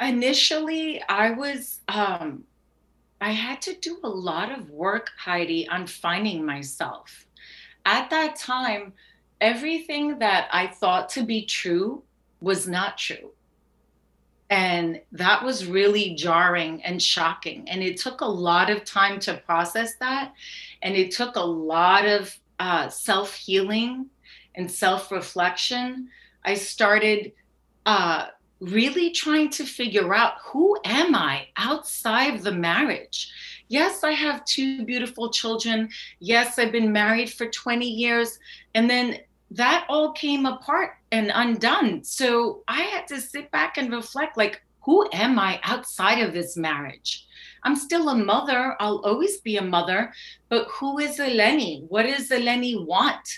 initially 0.00 1.02
I 1.08 1.30
was 1.30 1.80
um 1.88 2.44
I 3.20 3.32
had 3.32 3.60
to 3.62 3.74
do 3.74 3.98
a 4.02 4.08
lot 4.08 4.50
of 4.50 4.70
work, 4.70 5.10
Heidi, 5.18 5.68
on 5.68 5.86
finding 5.86 6.44
myself. 6.44 7.26
At 7.84 8.08
that 8.10 8.36
time, 8.36 8.94
everything 9.40 10.18
that 10.20 10.48
I 10.52 10.66
thought 10.68 11.10
to 11.10 11.22
be 11.22 11.44
true 11.44 12.02
was 12.40 12.66
not 12.66 12.96
true. 12.96 13.32
And 14.48 15.00
that 15.12 15.44
was 15.44 15.66
really 15.66 16.14
jarring 16.14 16.82
and 16.82 17.00
shocking. 17.00 17.68
And 17.68 17.82
it 17.82 17.98
took 17.98 18.20
a 18.20 18.26
lot 18.26 18.70
of 18.70 18.84
time 18.84 19.20
to 19.20 19.34
process 19.34 19.94
that. 19.96 20.32
And 20.82 20.96
it 20.96 21.12
took 21.12 21.36
a 21.36 21.40
lot 21.40 22.06
of 22.06 22.36
uh, 22.58 22.88
self 22.88 23.34
healing 23.34 24.06
and 24.54 24.70
self 24.70 25.12
reflection. 25.12 26.08
I 26.44 26.54
started 26.54 27.32
uh, 27.86 28.26
really 28.60 29.10
trying 29.10 29.50
to 29.50 29.64
figure 29.64 30.14
out 30.14 30.34
who 30.44 30.78
am 30.84 31.14
I 31.14 31.48
outside 31.56 32.34
of 32.34 32.42
the 32.42 32.52
marriage? 32.52 33.32
Yes, 33.68 34.04
I 34.04 34.12
have 34.12 34.44
two 34.44 34.84
beautiful 34.84 35.30
children. 35.30 35.88
Yes, 36.18 36.58
I've 36.58 36.72
been 36.72 36.92
married 36.92 37.32
for 37.32 37.46
20 37.46 37.86
years. 37.86 38.38
And 38.74 38.88
then 38.88 39.18
that 39.52 39.86
all 39.88 40.12
came 40.12 40.46
apart 40.46 40.92
and 41.10 41.32
undone. 41.34 42.04
So 42.04 42.62
I 42.68 42.82
had 42.82 43.06
to 43.08 43.20
sit 43.20 43.50
back 43.50 43.78
and 43.78 43.92
reflect 43.92 44.36
like, 44.36 44.62
who 44.82 45.08
am 45.12 45.38
I 45.38 45.60
outside 45.62 46.20
of 46.20 46.32
this 46.32 46.56
marriage? 46.56 47.26
I'm 47.62 47.76
still 47.76 48.08
a 48.08 48.14
mother. 48.14 48.76
I'll 48.80 49.00
always 49.04 49.38
be 49.38 49.56
a 49.56 49.62
mother. 49.62 50.12
But 50.48 50.66
who 50.68 50.98
is 50.98 51.18
Eleni? 51.18 51.84
What 51.88 52.04
does 52.04 52.30
Eleni 52.30 52.86
want? 52.86 53.28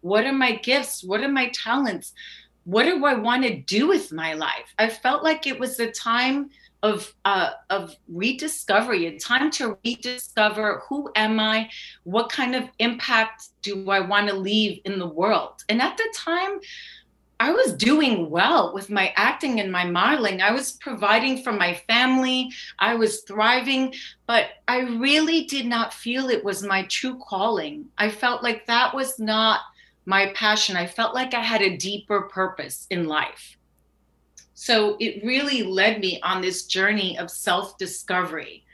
What 0.00 0.24
are 0.24 0.32
my 0.32 0.52
gifts? 0.56 1.04
What 1.04 1.22
are 1.22 1.28
my 1.28 1.50
talents? 1.52 2.12
What 2.66 2.82
do 2.82 3.06
I 3.06 3.14
want 3.14 3.44
to 3.44 3.60
do 3.60 3.86
with 3.86 4.12
my 4.12 4.34
life? 4.34 4.74
I 4.76 4.88
felt 4.88 5.22
like 5.22 5.46
it 5.46 5.58
was 5.58 5.78
a 5.78 5.88
time 5.92 6.50
of 6.82 7.14
uh, 7.24 7.52
of 7.70 7.94
rediscovery, 8.08 9.06
a 9.06 9.20
time 9.20 9.52
to 9.52 9.78
rediscover 9.84 10.82
who 10.88 11.08
am 11.14 11.38
I, 11.38 11.70
what 12.02 12.28
kind 12.28 12.56
of 12.56 12.64
impact 12.80 13.50
do 13.62 13.88
I 13.88 14.00
want 14.00 14.28
to 14.28 14.34
leave 14.34 14.80
in 14.84 14.98
the 14.98 15.06
world. 15.06 15.62
And 15.68 15.80
at 15.80 15.96
the 15.96 16.12
time, 16.12 16.58
I 17.38 17.52
was 17.52 17.74
doing 17.74 18.30
well 18.30 18.74
with 18.74 18.90
my 18.90 19.12
acting 19.14 19.60
and 19.60 19.70
my 19.70 19.84
modeling. 19.84 20.42
I 20.42 20.50
was 20.50 20.72
providing 20.72 21.44
for 21.44 21.52
my 21.52 21.74
family. 21.86 22.50
I 22.80 22.96
was 22.96 23.22
thriving, 23.22 23.94
but 24.26 24.46
I 24.66 24.80
really 24.80 25.44
did 25.44 25.66
not 25.66 25.94
feel 25.94 26.30
it 26.30 26.44
was 26.44 26.64
my 26.64 26.82
true 26.84 27.20
calling. 27.28 27.86
I 27.96 28.10
felt 28.10 28.42
like 28.42 28.66
that 28.66 28.92
was 28.92 29.20
not 29.20 29.60
my 30.06 30.32
passion. 30.34 30.76
I 30.76 30.86
felt 30.86 31.14
like 31.14 31.34
I 31.34 31.42
had 31.42 31.62
a 31.62 31.76
deeper 31.76 32.22
purpose 32.22 32.86
in 32.90 33.06
life. 33.06 33.58
So 34.54 34.96
it 35.00 35.24
really 35.24 35.62
led 35.62 36.00
me 36.00 36.20
on 36.22 36.40
this 36.40 36.64
journey 36.64 37.18
of 37.18 37.30
self 37.30 37.76
discovery. 37.76 38.64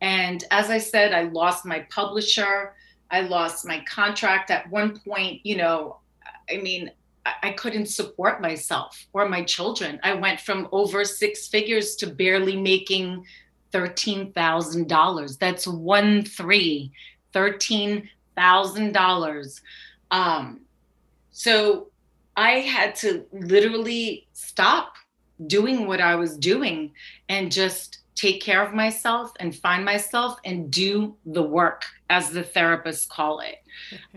And 0.00 0.44
as 0.50 0.70
I 0.70 0.78
said, 0.78 1.12
I 1.12 1.22
lost 1.22 1.64
my 1.64 1.80
publisher, 1.90 2.74
I 3.10 3.22
lost 3.22 3.66
my 3.66 3.82
contract 3.88 4.50
at 4.50 4.70
one 4.70 5.00
point. 5.00 5.40
You 5.44 5.56
know, 5.56 5.98
I 6.50 6.58
mean, 6.58 6.90
I 7.24 7.52
couldn't 7.52 7.86
support 7.86 8.42
myself 8.42 9.06
or 9.12 9.28
my 9.28 9.44
children. 9.44 10.00
I 10.02 10.14
went 10.14 10.40
from 10.40 10.68
over 10.72 11.04
six 11.04 11.46
figures 11.46 11.94
to 11.96 12.08
barely 12.08 12.56
making 12.56 13.24
$13,000. 13.72 15.38
That's 15.38 15.66
one 15.66 16.24
three, 16.24 16.90
$13,000. 17.32 19.60
Um, 20.10 20.60
so 21.32 21.88
I 22.36 22.60
had 22.60 22.94
to 22.96 23.26
literally 23.32 24.28
stop 24.32 24.94
doing 25.46 25.86
what 25.86 26.00
I 26.00 26.14
was 26.14 26.36
doing 26.36 26.92
and 27.28 27.50
just 27.50 27.98
take 28.14 28.42
care 28.42 28.62
of 28.62 28.74
myself 28.74 29.32
and 29.40 29.54
find 29.54 29.84
myself 29.84 30.38
and 30.44 30.70
do 30.70 31.16
the 31.24 31.42
work, 31.42 31.82
as 32.10 32.30
the 32.30 32.42
therapists 32.42 33.08
call 33.08 33.40
it. 33.40 33.56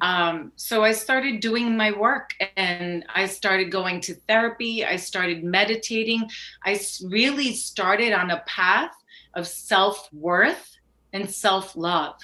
um, 0.01 0.51
so 0.57 0.84
I 0.84 0.91
started 0.91 1.39
doing 1.39 1.77
my 1.77 1.91
work 1.91 2.31
and 2.57 3.05
I 3.13 3.25
started 3.25 3.72
going 3.72 4.01
to 4.01 4.13
therapy. 4.27 4.86
I 4.86 4.98
started 4.98 5.43
meditating. 5.43 6.29
I 6.63 6.79
really 7.03 7.53
started 7.53 8.12
on 8.13 8.31
a 8.31 8.43
path 8.45 8.91
of 9.34 9.48
self 9.48 10.10
worth 10.13 10.77
and 11.13 11.29
self 11.29 11.75
love. 11.75 12.15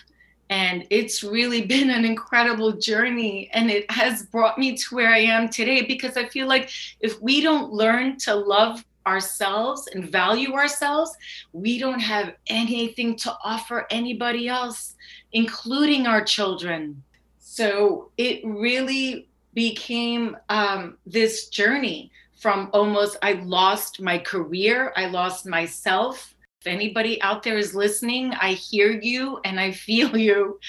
And 0.51 0.85
it's 0.89 1.23
really 1.23 1.65
been 1.73 1.89
an 1.89 2.05
incredible 2.05 2.73
journey. 2.73 3.49
And 3.53 3.71
it 3.71 3.89
has 3.89 4.23
brought 4.23 4.59
me 4.59 4.77
to 4.77 4.95
where 4.95 5.09
I 5.09 5.19
am 5.19 5.49
today 5.49 5.81
because 5.81 6.17
I 6.17 6.27
feel 6.27 6.47
like 6.47 6.69
if 6.99 7.19
we 7.21 7.41
don't 7.41 7.73
learn 7.73 8.17
to 8.19 8.35
love 8.35 8.85
ourselves 9.07 9.87
and 9.87 10.11
value 10.11 10.53
ourselves, 10.53 11.11
we 11.53 11.79
don't 11.79 11.99
have 11.99 12.35
anything 12.47 13.15
to 13.15 13.35
offer 13.43 13.87
anybody 13.89 14.47
else, 14.47 14.93
including 15.31 16.05
our 16.05 16.23
children. 16.23 17.01
So 17.39 18.11
it 18.17 18.45
really 18.45 19.27
became 19.53 20.37
um, 20.49 20.97
this 21.05 21.49
journey 21.49 22.11
from 22.39 22.69
almost, 22.73 23.17
I 23.21 23.33
lost 23.33 24.01
my 24.01 24.17
career, 24.17 24.93
I 24.95 25.07
lost 25.07 25.45
myself. 25.45 26.30
If 26.61 26.67
anybody 26.67 27.19
out 27.23 27.41
there 27.41 27.57
is 27.57 27.73
listening, 27.73 28.33
I 28.33 28.53
hear 28.53 28.91
you 28.91 29.39
and 29.43 29.59
I 29.59 29.71
feel 29.87 30.15
you. 30.15 30.59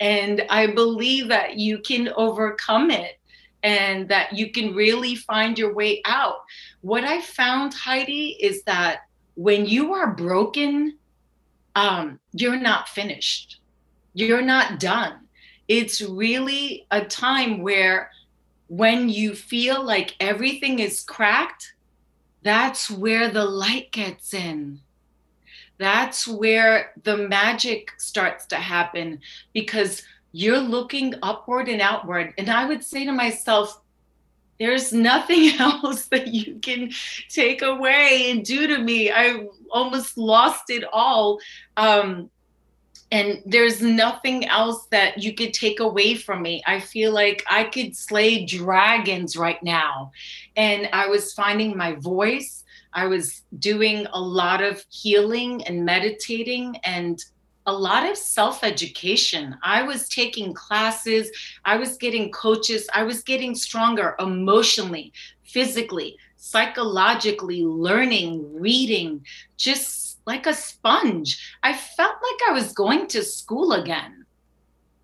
And 0.00 0.42
I 0.48 0.68
believe 0.68 1.28
that 1.28 1.58
you 1.58 1.78
can 1.78 2.10
overcome 2.16 2.90
it 2.90 3.18
and 3.62 4.08
that 4.08 4.32
you 4.32 4.50
can 4.50 4.74
really 4.74 5.14
find 5.14 5.58
your 5.58 5.74
way 5.74 6.00
out. 6.06 6.36
What 6.80 7.04
I 7.04 7.20
found, 7.20 7.74
Heidi, 7.74 8.36
is 8.40 8.62
that 8.62 9.00
when 9.34 9.66
you 9.66 9.92
are 9.92 10.14
broken, 10.14 10.98
um, 11.74 12.18
you're 12.32 12.60
not 12.60 12.88
finished, 12.88 13.60
you're 14.14 14.42
not 14.42 14.80
done. 14.80 15.20
It's 15.68 16.00
really 16.00 16.86
a 16.90 17.04
time 17.04 17.60
where 17.60 18.10
when 18.68 19.08
you 19.08 19.34
feel 19.34 19.82
like 19.82 20.16
everything 20.20 20.78
is 20.78 21.02
cracked, 21.02 21.74
that's 22.42 22.90
where 22.90 23.30
the 23.30 23.44
light 23.44 23.92
gets 23.92 24.32
in. 24.32 24.80
That's 25.78 26.26
where 26.26 26.92
the 27.02 27.16
magic 27.16 27.92
starts 27.98 28.46
to 28.46 28.56
happen 28.56 29.20
because 29.52 30.02
you're 30.32 30.58
looking 30.58 31.14
upward 31.22 31.68
and 31.68 31.80
outward. 31.80 32.34
And 32.38 32.50
I 32.50 32.66
would 32.66 32.84
say 32.84 33.04
to 33.04 33.12
myself, 33.12 33.80
there's 34.58 34.92
nothing 34.92 35.50
else 35.58 36.06
that 36.06 36.28
you 36.28 36.58
can 36.60 36.90
take 37.28 37.62
away 37.62 38.30
and 38.30 38.44
do 38.44 38.66
to 38.66 38.78
me. 38.78 39.10
I 39.10 39.46
almost 39.70 40.16
lost 40.16 40.70
it 40.70 40.84
all. 40.92 41.38
Um, 41.76 42.30
and 43.12 43.40
there's 43.46 43.80
nothing 43.80 44.46
else 44.46 44.86
that 44.90 45.22
you 45.22 45.32
could 45.32 45.54
take 45.54 45.78
away 45.78 46.16
from 46.16 46.42
me. 46.42 46.62
I 46.66 46.80
feel 46.80 47.12
like 47.12 47.44
I 47.48 47.64
could 47.64 47.96
slay 47.96 48.44
dragons 48.44 49.36
right 49.36 49.62
now. 49.62 50.10
And 50.56 50.88
I 50.92 51.06
was 51.06 51.32
finding 51.32 51.76
my 51.76 51.94
voice. 51.94 52.64
I 52.96 53.06
was 53.06 53.42
doing 53.58 54.06
a 54.14 54.20
lot 54.20 54.62
of 54.62 54.82
healing 54.88 55.62
and 55.66 55.84
meditating 55.84 56.76
and 56.82 57.22
a 57.66 57.72
lot 57.72 58.08
of 58.08 58.16
self 58.16 58.64
education. 58.64 59.56
I 59.62 59.82
was 59.82 60.08
taking 60.08 60.54
classes, 60.54 61.30
I 61.64 61.76
was 61.76 61.98
getting 61.98 62.32
coaches, 62.32 62.88
I 62.94 63.02
was 63.02 63.22
getting 63.22 63.54
stronger 63.54 64.16
emotionally, 64.18 65.12
physically, 65.44 66.16
psychologically, 66.36 67.62
learning, 67.64 68.58
reading, 68.58 69.26
just 69.58 70.20
like 70.26 70.46
a 70.46 70.54
sponge. 70.54 71.56
I 71.62 71.74
felt 71.74 72.14
like 72.14 72.50
I 72.50 72.52
was 72.52 72.72
going 72.72 73.08
to 73.08 73.22
school 73.22 73.72
again. 73.72 74.25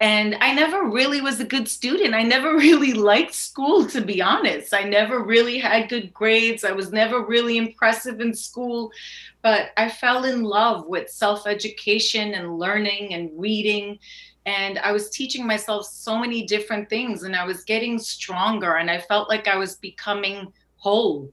And 0.03 0.37
I 0.41 0.53
never 0.53 0.83
really 0.89 1.21
was 1.21 1.39
a 1.39 1.45
good 1.45 1.69
student. 1.69 2.13
I 2.13 2.25
never 2.25 2.57
really 2.57 2.93
liked 2.93 3.35
school, 3.35 3.87
to 3.87 4.01
be 4.01 4.21
honest. 4.21 4.75
I 4.75 4.83
never 4.83 5.23
really 5.23 5.59
had 5.59 5.89
good 5.89 6.13
grades. 6.13 6.65
I 6.65 6.73
was 6.73 6.91
never 6.91 7.25
really 7.25 7.57
impressive 7.57 8.21
in 8.21 8.35
school. 8.35 8.91
But 9.43 9.71
I 9.77 9.89
fell 9.89 10.25
in 10.25 10.43
love 10.43 10.89
with 10.89 11.09
self 11.09 11.47
education 11.47 12.35
and 12.35 12.59
learning 12.59 13.15
and 13.15 13.31
reading. 13.37 14.01
And 14.45 14.81
I 14.81 14.91
was 14.91 15.09
teaching 15.09 15.47
myself 15.47 15.87
so 15.87 16.19
many 16.19 16.47
different 16.47 16.91
things 16.91 17.23
and 17.23 17.37
I 17.37 17.45
was 17.45 17.63
getting 17.63 17.97
stronger 18.01 18.79
and 18.79 18.91
I 18.91 18.99
felt 18.99 19.29
like 19.29 19.47
I 19.47 19.57
was 19.57 19.77
becoming 19.77 20.53
whole. 20.79 21.33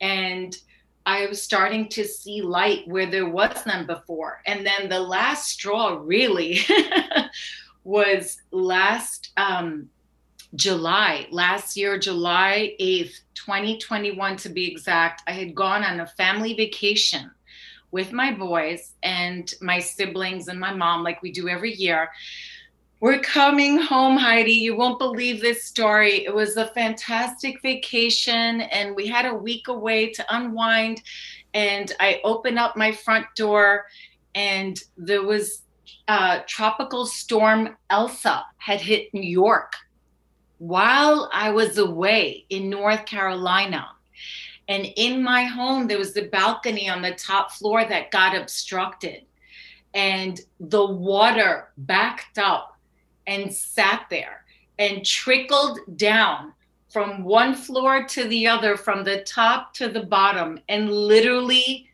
And 0.00 0.56
I 1.04 1.26
was 1.26 1.42
starting 1.42 1.86
to 1.90 2.04
see 2.04 2.40
light 2.40 2.88
where 2.88 3.10
there 3.10 3.28
was 3.28 3.66
none 3.66 3.84
before. 3.84 4.40
And 4.46 4.66
then 4.66 4.88
the 4.88 5.00
last 5.00 5.50
straw 5.50 5.98
really 6.00 6.60
was 7.86 8.42
last 8.50 9.30
um, 9.36 9.88
July, 10.56 11.28
last 11.30 11.76
year, 11.76 11.98
July 11.98 12.74
8th, 12.80 13.20
2021 13.34 14.36
to 14.38 14.48
be 14.48 14.68
exact. 14.68 15.22
I 15.28 15.32
had 15.32 15.54
gone 15.54 15.84
on 15.84 16.00
a 16.00 16.06
family 16.06 16.54
vacation 16.54 17.30
with 17.92 18.12
my 18.12 18.32
boys 18.32 18.94
and 19.04 19.54
my 19.60 19.78
siblings 19.78 20.48
and 20.48 20.58
my 20.58 20.74
mom, 20.74 21.04
like 21.04 21.22
we 21.22 21.30
do 21.30 21.48
every 21.48 21.74
year. 21.74 22.10
We're 22.98 23.20
coming 23.20 23.78
home, 23.78 24.16
Heidi. 24.16 24.54
You 24.54 24.76
won't 24.76 24.98
believe 24.98 25.40
this 25.40 25.64
story. 25.64 26.24
It 26.24 26.34
was 26.34 26.56
a 26.56 26.66
fantastic 26.66 27.62
vacation, 27.62 28.62
and 28.62 28.96
we 28.96 29.06
had 29.06 29.26
a 29.26 29.34
week 29.34 29.68
away 29.68 30.10
to 30.10 30.26
unwind. 30.34 31.02
And 31.54 31.92
I 32.00 32.20
opened 32.24 32.58
up 32.58 32.76
my 32.76 32.90
front 32.90 33.26
door, 33.36 33.86
and 34.34 34.76
there 34.96 35.22
was 35.22 35.62
uh, 36.08 36.40
tropical 36.46 37.06
storm 37.06 37.76
Elsa 37.90 38.44
had 38.58 38.80
hit 38.80 39.12
New 39.12 39.22
York 39.22 39.72
while 40.58 41.28
I 41.32 41.50
was 41.50 41.78
away 41.78 42.46
in 42.48 42.70
North 42.70 43.04
Carolina. 43.06 43.88
And 44.68 44.86
in 44.96 45.22
my 45.22 45.44
home, 45.44 45.86
there 45.86 45.98
was 45.98 46.12
the 46.12 46.28
balcony 46.28 46.88
on 46.88 47.02
the 47.02 47.12
top 47.12 47.52
floor 47.52 47.84
that 47.84 48.10
got 48.10 48.36
obstructed. 48.36 49.22
And 49.94 50.40
the 50.58 50.84
water 50.84 51.72
backed 51.78 52.38
up 52.38 52.76
and 53.26 53.52
sat 53.52 54.06
there 54.10 54.44
and 54.78 55.04
trickled 55.04 55.78
down 55.96 56.52
from 56.88 57.24
one 57.24 57.54
floor 57.54 58.04
to 58.04 58.24
the 58.24 58.46
other, 58.46 58.76
from 58.76 59.04
the 59.04 59.22
top 59.22 59.74
to 59.74 59.88
the 59.88 60.04
bottom, 60.04 60.58
and 60.68 60.90
literally 60.90 61.88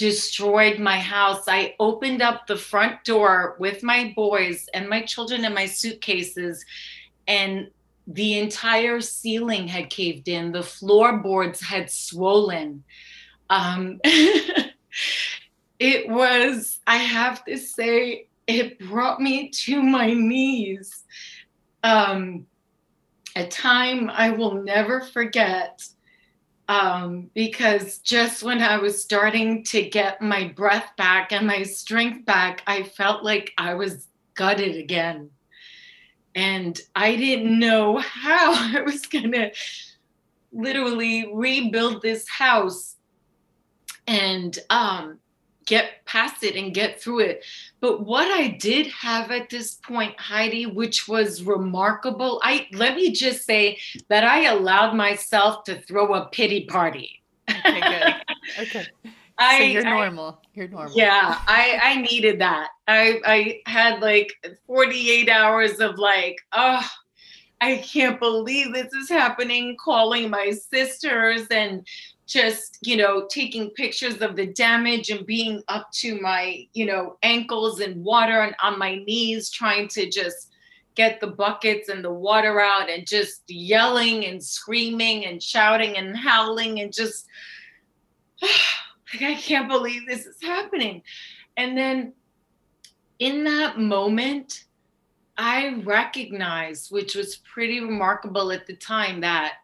destroyed 0.00 0.78
my 0.78 0.98
house. 0.98 1.46
I 1.46 1.74
opened 1.78 2.22
up 2.22 2.46
the 2.46 2.56
front 2.56 3.04
door 3.04 3.54
with 3.58 3.82
my 3.82 4.14
boys 4.16 4.66
and 4.72 4.88
my 4.88 5.02
children 5.02 5.44
and 5.44 5.54
my 5.54 5.66
suitcases, 5.66 6.64
and 7.28 7.68
the 8.06 8.38
entire 8.38 9.02
ceiling 9.02 9.68
had 9.68 9.90
caved 9.90 10.26
in, 10.26 10.52
the 10.52 10.62
floorboards 10.62 11.60
had 11.60 11.90
swollen. 11.90 12.82
Um, 13.50 14.00
it 15.78 16.08
was, 16.08 16.80
I 16.86 16.96
have 16.96 17.44
to 17.44 17.58
say, 17.58 18.26
it 18.46 18.78
brought 18.78 19.20
me 19.20 19.50
to 19.50 19.82
my 19.82 20.14
knees. 20.14 21.04
Um, 21.84 22.46
a 23.36 23.46
time 23.46 24.08
I 24.08 24.30
will 24.30 24.54
never 24.62 25.02
forget 25.02 25.86
um, 26.70 27.28
because 27.34 27.98
just 27.98 28.44
when 28.44 28.62
I 28.62 28.78
was 28.78 29.02
starting 29.02 29.64
to 29.64 29.82
get 29.82 30.22
my 30.22 30.44
breath 30.44 30.92
back 30.96 31.32
and 31.32 31.44
my 31.44 31.64
strength 31.64 32.24
back, 32.24 32.62
I 32.64 32.84
felt 32.84 33.24
like 33.24 33.52
I 33.58 33.74
was 33.74 34.06
gutted 34.34 34.76
again. 34.76 35.30
And 36.36 36.80
I 36.94 37.16
didn't 37.16 37.58
know 37.58 37.98
how 37.98 38.52
I 38.54 38.82
was 38.82 39.04
going 39.06 39.32
to 39.32 39.50
literally 40.52 41.28
rebuild 41.34 42.02
this 42.02 42.28
house 42.28 42.94
and 44.06 44.56
um, 44.70 45.18
get 45.66 46.04
past 46.04 46.44
it 46.44 46.54
and 46.54 46.72
get 46.72 47.02
through 47.02 47.20
it. 47.20 47.44
But 47.80 48.04
what 48.04 48.30
I 48.30 48.48
did 48.48 48.88
have 48.88 49.30
at 49.30 49.48
this 49.48 49.74
point, 49.74 50.18
Heidi, 50.18 50.66
which 50.66 51.08
was 51.08 51.42
remarkable, 51.42 52.40
I 52.42 52.66
let 52.72 52.94
me 52.94 53.12
just 53.12 53.44
say 53.44 53.78
that 54.08 54.24
I 54.24 54.46
allowed 54.46 54.94
myself 54.94 55.64
to 55.64 55.80
throw 55.80 56.14
a 56.14 56.26
pity 56.26 56.66
party. 56.66 57.22
Okay, 57.48 57.80
good. 57.80 58.14
Okay. 58.58 58.84
I, 59.38 59.58
so 59.58 59.64
you're 59.64 59.84
normal. 59.84 60.40
I, 60.42 60.48
you're 60.54 60.68
normal. 60.68 60.92
Yeah, 60.94 61.38
I 61.46 61.78
I 61.82 62.00
needed 62.02 62.40
that. 62.40 62.68
I 62.86 63.20
I 63.24 63.60
had 63.70 64.00
like 64.00 64.32
48 64.66 65.28
hours 65.28 65.80
of 65.80 65.98
like, 65.98 66.36
oh, 66.52 66.86
I 67.60 67.78
can't 67.78 68.20
believe 68.20 68.74
this 68.74 68.92
is 68.92 69.08
happening. 69.08 69.76
Calling 69.82 70.28
my 70.28 70.50
sisters 70.50 71.46
and 71.50 71.86
just 72.30 72.78
you 72.80 72.96
know 72.96 73.26
taking 73.28 73.70
pictures 73.70 74.22
of 74.22 74.36
the 74.36 74.46
damage 74.46 75.10
and 75.10 75.26
being 75.26 75.60
up 75.66 75.90
to 75.90 76.18
my 76.20 76.64
you 76.72 76.86
know 76.86 77.16
ankles 77.24 77.80
in 77.80 78.02
water 78.04 78.42
and 78.42 78.54
on 78.62 78.78
my 78.78 78.94
knees 79.04 79.50
trying 79.50 79.88
to 79.88 80.08
just 80.08 80.52
get 80.94 81.20
the 81.20 81.26
buckets 81.26 81.88
and 81.88 82.04
the 82.04 82.12
water 82.12 82.60
out 82.60 82.88
and 82.88 83.04
just 83.04 83.42
yelling 83.48 84.26
and 84.26 84.42
screaming 84.42 85.26
and 85.26 85.42
shouting 85.42 85.96
and 85.96 86.16
howling 86.16 86.80
and 86.80 86.92
just 86.92 87.26
like 88.42 89.22
i 89.22 89.34
can't 89.34 89.68
believe 89.68 90.06
this 90.06 90.24
is 90.24 90.40
happening. 90.40 91.02
And 91.56 91.76
then 91.76 92.12
in 93.18 93.42
that 93.44 93.78
moment 93.78 94.64
i 95.36 95.74
recognized 95.84 96.92
which 96.92 97.16
was 97.16 97.36
pretty 97.38 97.80
remarkable 97.80 98.52
at 98.52 98.66
the 98.66 98.76
time 98.76 99.20
that 99.20 99.54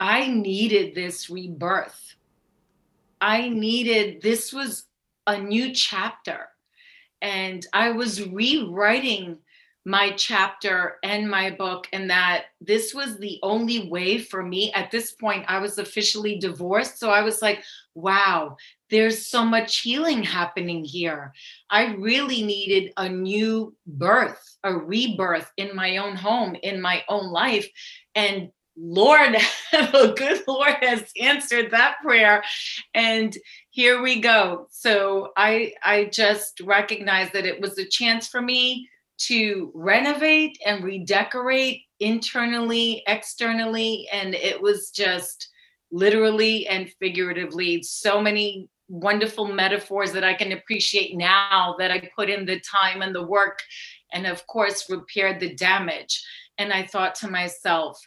I 0.00 0.28
needed 0.28 0.94
this 0.94 1.28
rebirth. 1.28 2.14
I 3.20 3.50
needed, 3.50 4.22
this 4.22 4.52
was 4.52 4.86
a 5.26 5.38
new 5.38 5.74
chapter. 5.74 6.48
And 7.20 7.66
I 7.74 7.90
was 7.90 8.26
rewriting 8.26 9.38
my 9.84 10.10
chapter 10.12 10.96
and 11.02 11.30
my 11.30 11.50
book, 11.50 11.86
and 11.92 12.10
that 12.10 12.46
this 12.60 12.94
was 12.94 13.16
the 13.16 13.38
only 13.42 13.88
way 13.88 14.18
for 14.18 14.42
me. 14.42 14.72
At 14.72 14.90
this 14.90 15.12
point, 15.12 15.44
I 15.48 15.58
was 15.58 15.78
officially 15.78 16.38
divorced. 16.38 16.98
So 16.98 17.10
I 17.10 17.22
was 17.22 17.40
like, 17.40 17.62
wow, 17.94 18.56
there's 18.90 19.26
so 19.26 19.44
much 19.44 19.78
healing 19.78 20.22
happening 20.22 20.84
here. 20.84 21.32
I 21.70 21.94
really 21.94 22.42
needed 22.42 22.92
a 22.96 23.08
new 23.08 23.74
birth, 23.86 24.58
a 24.64 24.74
rebirth 24.74 25.50
in 25.56 25.74
my 25.74 25.96
own 25.96 26.14
home, 26.14 26.56
in 26.62 26.80
my 26.80 27.02
own 27.08 27.30
life. 27.30 27.68
And 28.14 28.50
Lord, 28.80 29.36
the 29.72 30.14
good 30.16 30.42
Lord 30.48 30.76
has 30.80 31.12
answered 31.20 31.70
that 31.70 31.96
prayer. 32.02 32.42
And 32.94 33.36
here 33.70 34.00
we 34.00 34.20
go. 34.20 34.68
So 34.70 35.32
I 35.36 35.74
I 35.82 36.06
just 36.06 36.60
recognized 36.60 37.32
that 37.34 37.46
it 37.46 37.60
was 37.60 37.78
a 37.78 37.86
chance 37.86 38.28
for 38.28 38.40
me 38.40 38.88
to 39.18 39.70
renovate 39.74 40.58
and 40.64 40.82
redecorate 40.82 41.82
internally, 42.00 43.02
externally. 43.06 44.08
And 44.12 44.34
it 44.34 44.60
was 44.60 44.90
just 44.90 45.48
literally 45.92 46.66
and 46.66 46.90
figuratively 46.98 47.82
so 47.82 48.20
many 48.20 48.68
wonderful 48.88 49.46
metaphors 49.46 50.12
that 50.12 50.24
I 50.24 50.34
can 50.34 50.52
appreciate 50.52 51.16
now 51.16 51.76
that 51.78 51.90
I 51.90 52.10
put 52.16 52.30
in 52.30 52.46
the 52.46 52.60
time 52.60 53.02
and 53.02 53.14
the 53.14 53.26
work 53.26 53.60
and 54.12 54.26
of 54.26 54.46
course 54.46 54.88
repaired 54.88 55.38
the 55.38 55.54
damage. 55.54 56.24
And 56.58 56.72
I 56.72 56.86
thought 56.86 57.14
to 57.16 57.30
myself, 57.30 58.00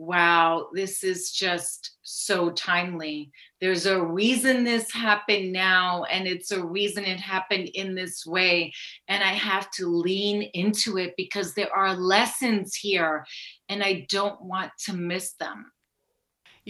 wow, 0.00 0.68
this 0.72 1.04
is 1.04 1.30
just 1.30 1.98
so 2.02 2.48
timely. 2.52 3.30
There's 3.60 3.84
a 3.84 4.02
reason 4.02 4.64
this 4.64 4.90
happened 4.90 5.52
now, 5.52 6.04
and 6.04 6.26
it's 6.26 6.52
a 6.52 6.64
reason 6.64 7.04
it 7.04 7.20
happened 7.20 7.68
in 7.74 7.94
this 7.94 8.24
way. 8.24 8.72
And 9.08 9.22
I 9.22 9.34
have 9.34 9.70
to 9.72 9.86
lean 9.86 10.42
into 10.54 10.96
it 10.96 11.12
because 11.18 11.52
there 11.52 11.74
are 11.76 11.94
lessons 11.94 12.74
here, 12.74 13.26
and 13.68 13.82
I 13.82 14.06
don't 14.08 14.40
want 14.42 14.72
to 14.86 14.94
miss 14.94 15.34
them. 15.34 15.70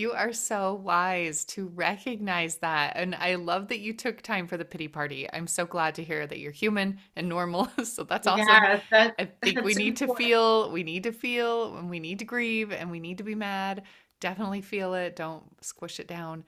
You 0.01 0.13
are 0.13 0.33
so 0.33 0.73
wise 0.73 1.45
to 1.47 1.67
recognize 1.67 2.57
that. 2.57 2.95
And 2.97 3.15
I 3.15 3.35
love 3.35 3.69
that 3.69 3.81
you 3.81 3.93
took 3.93 4.23
time 4.23 4.47
for 4.47 4.57
the 4.57 4.65
pity 4.65 4.89
party. 4.89 5.29
I'm 5.31 5.47
so 5.47 5.67
glad 5.67 5.95
to 5.97 6.03
hear 6.03 6.27
that 6.27 6.39
you're 6.39 6.53
human 6.53 6.99
and 7.17 7.29
normal. 7.29 7.69
So 7.85 8.05
that's 8.05 8.27
awesome. 8.27 8.47
That, 8.47 9.15
I 9.19 9.25
think 9.43 9.63
we 9.63 9.75
need 9.75 10.01
important. 10.01 10.19
to 10.19 10.25
feel, 10.25 10.71
we 10.71 10.83
need 10.85 11.03
to 11.03 11.13
feel, 11.13 11.77
and 11.77 11.91
we 11.91 12.01
need 12.01 12.21
to 12.21 12.25
grieve, 12.25 12.73
and 12.73 12.91
we 12.91 12.99
need 12.99 13.19
to 13.19 13.25
be 13.25 13.35
mad. 13.35 13.83
Definitely 14.21 14.63
feel 14.63 14.95
it. 14.95 15.17
Don't 15.17 15.45
squish 15.63 16.01
it 16.01 16.07
down. 16.07 16.45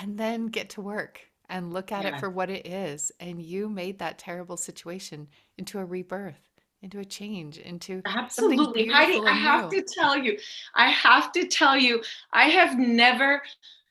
And 0.00 0.16
then 0.16 0.46
get 0.46 0.70
to 0.70 0.80
work 0.80 1.20
and 1.50 1.74
look 1.74 1.92
at 1.92 2.04
yeah. 2.04 2.16
it 2.16 2.20
for 2.20 2.30
what 2.30 2.48
it 2.48 2.66
is. 2.66 3.12
And 3.20 3.42
you 3.42 3.68
made 3.68 3.98
that 3.98 4.18
terrible 4.18 4.56
situation 4.56 5.28
into 5.58 5.78
a 5.78 5.84
rebirth 5.84 6.40
into 6.84 7.00
a 7.00 7.04
change 7.04 7.56
into 7.58 8.02
absolutely. 8.04 8.90
I, 8.92 9.20
I 9.26 9.32
have 9.32 9.70
to 9.70 9.82
tell 9.82 10.16
you 10.16 10.38
i 10.74 10.90
have 10.90 11.32
to 11.32 11.48
tell 11.48 11.76
you 11.76 12.02
i 12.32 12.44
have 12.44 12.78
never 12.78 13.40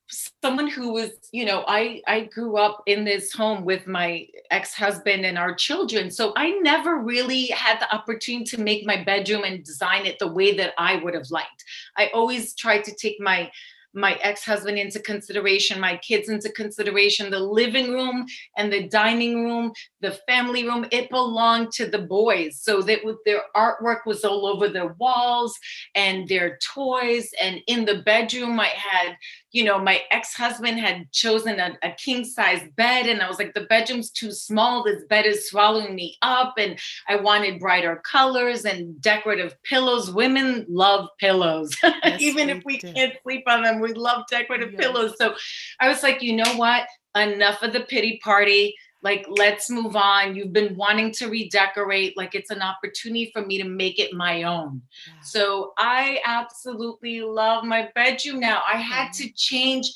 someone 0.07 0.67
who 0.67 0.93
was 0.93 1.09
you 1.31 1.43
know 1.43 1.63
i 1.67 2.01
i 2.07 2.25
grew 2.25 2.55
up 2.57 2.83
in 2.85 3.03
this 3.03 3.33
home 3.33 3.65
with 3.65 3.87
my 3.87 4.27
ex-husband 4.51 5.25
and 5.25 5.39
our 5.39 5.55
children 5.55 6.11
so 6.11 6.33
i 6.35 6.51
never 6.61 6.97
really 6.97 7.47
had 7.47 7.79
the 7.79 7.91
opportunity 7.93 8.45
to 8.45 8.61
make 8.61 8.85
my 8.85 9.03
bedroom 9.03 9.43
and 9.43 9.63
design 9.63 10.05
it 10.05 10.19
the 10.19 10.31
way 10.31 10.55
that 10.55 10.73
i 10.77 10.97
would 10.97 11.15
have 11.15 11.31
liked. 11.31 11.63
I 11.97 12.11
always 12.13 12.53
tried 12.53 12.83
to 12.83 12.93
take 12.93 13.19
my 13.19 13.51
my 13.93 14.13
ex-husband 14.21 14.77
into 14.77 14.99
consideration, 14.99 15.79
my 15.79 15.97
kids 15.97 16.29
into 16.29 16.49
consideration, 16.51 17.29
the 17.29 17.39
living 17.39 17.93
room 17.93 18.25
and 18.57 18.71
the 18.71 18.87
dining 18.87 19.43
room, 19.43 19.71
the 20.01 20.19
family 20.27 20.65
room, 20.65 20.85
it 20.91 21.09
belonged 21.09 21.71
to 21.73 21.87
the 21.87 21.99
boys. 21.99 22.59
So 22.61 22.81
that 22.81 22.99
their 23.25 23.41
artwork 23.55 24.05
was 24.05 24.23
all 24.23 24.47
over 24.47 24.69
their 24.69 24.93
walls 24.99 25.57
and 25.95 26.27
their 26.27 26.57
toys. 26.73 27.29
And 27.41 27.61
in 27.67 27.85
the 27.85 28.01
bedroom, 28.03 28.59
I 28.59 28.67
had 28.67 29.15
you 29.53 29.63
know, 29.63 29.77
my 29.77 30.01
ex 30.09 30.33
husband 30.33 30.79
had 30.79 31.11
chosen 31.11 31.59
a, 31.59 31.77
a 31.83 31.91
king 31.91 32.25
size 32.25 32.67
bed, 32.75 33.05
and 33.05 33.21
I 33.21 33.29
was 33.29 33.37
like, 33.37 33.53
the 33.53 33.67
bedroom's 33.69 34.09
too 34.09 34.31
small. 34.31 34.83
This 34.83 35.03
bed 35.05 35.27
is 35.27 35.47
swallowing 35.47 35.93
me 35.93 36.17
up. 36.23 36.55
And 36.57 36.77
I 37.07 37.17
wanted 37.17 37.59
brighter 37.59 38.01
colors 38.03 38.65
and 38.65 38.99
decorative 38.99 39.55
pillows. 39.61 40.11
Women 40.11 40.65
love 40.67 41.07
pillows, 41.19 41.77
yes, 41.83 42.19
even 42.19 42.49
if 42.49 42.65
we 42.65 42.79
do. 42.79 42.91
can't 42.93 43.13
sleep 43.21 43.43
on 43.47 43.61
them, 43.61 43.79
we 43.83 43.93
love 43.93 44.23
decorative 44.29 44.71
yes. 44.73 44.81
pillows. 44.81 45.15
So 45.17 45.35
I 45.79 45.87
was 45.87 46.03
like, 46.03 46.21
you 46.21 46.35
know 46.35 46.55
what? 46.55 46.87
Enough 47.15 47.61
of 47.61 47.73
the 47.73 47.81
pity 47.81 48.19
party. 48.23 48.75
Like 49.03 49.25
let's 49.29 49.69
move 49.69 49.95
on. 49.95 50.35
You've 50.35 50.53
been 50.53 50.75
wanting 50.75 51.11
to 51.13 51.27
redecorate. 51.27 52.15
Like 52.15 52.35
it's 52.35 52.49
an 52.49 52.61
opportunity 52.61 53.29
for 53.33 53.45
me 53.45 53.61
to 53.61 53.67
make 53.67 53.99
it 53.99 54.13
my 54.13 54.43
own. 54.43 54.81
So 55.21 55.73
i 55.77 56.19
absolutely 56.25 57.21
love 57.21 57.65
my 57.65 57.89
bedroom 57.93 58.39
now. 58.39 58.61
I 58.71 58.77
had 58.77 59.09
mm-hmm. 59.09 59.27
to 59.27 59.33
change 59.35 59.93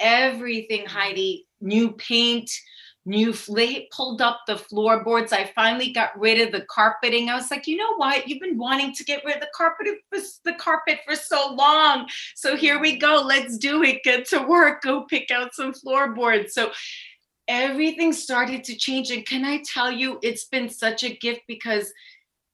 everything 0.00 0.80
mm-hmm. 0.80 0.98
heidi. 0.98 1.46
New 1.60 1.92
paint 1.92 2.50
new 3.06 3.34
pulled 3.90 4.20
up 4.20 4.40
the 4.46 4.56
floorboards. 4.56 5.32
I 5.32 5.50
finally 5.54 5.92
got 5.92 6.18
rid 6.18 6.40
of 6.40 6.52
the 6.52 6.66
carpeting. 6.66 7.28
I 7.28 7.34
was 7.34 7.50
like 7.50 7.66
you 7.66 7.76
know 7.76 7.96
what? 7.96 8.28
You've 8.28 8.40
been 8.40 8.58
wanting 8.58 8.94
to 8.94 9.04
get 9.04 9.24
rid 9.24 9.36
of 9.36 9.40
the 9.40 9.48
carpet 9.54 9.88
the 10.44 10.54
carpet 10.54 11.00
for 11.06 11.16
so 11.16 11.54
long. 11.54 12.08
So 12.34 12.56
here 12.56 12.78
we 12.78 12.96
go. 12.96 13.22
Let's 13.24 13.56
do 13.56 13.82
it. 13.82 14.02
Get 14.04 14.26
to 14.28 14.42
work. 14.42 14.82
Go 14.82 15.02
pick 15.04 15.30
out 15.30 15.54
some 15.54 15.72
floorboards. 15.72 16.52
So 16.54 16.72
everything 17.48 18.12
started 18.12 18.64
to 18.64 18.76
change. 18.76 19.10
And 19.10 19.26
can 19.26 19.44
i 19.44 19.62
tell 19.66 19.90
you 19.90 20.18
it's 20.22 20.44
been 20.44 20.68
such 20.68 21.02
a 21.02 21.16
gift 21.16 21.40
because 21.48 21.92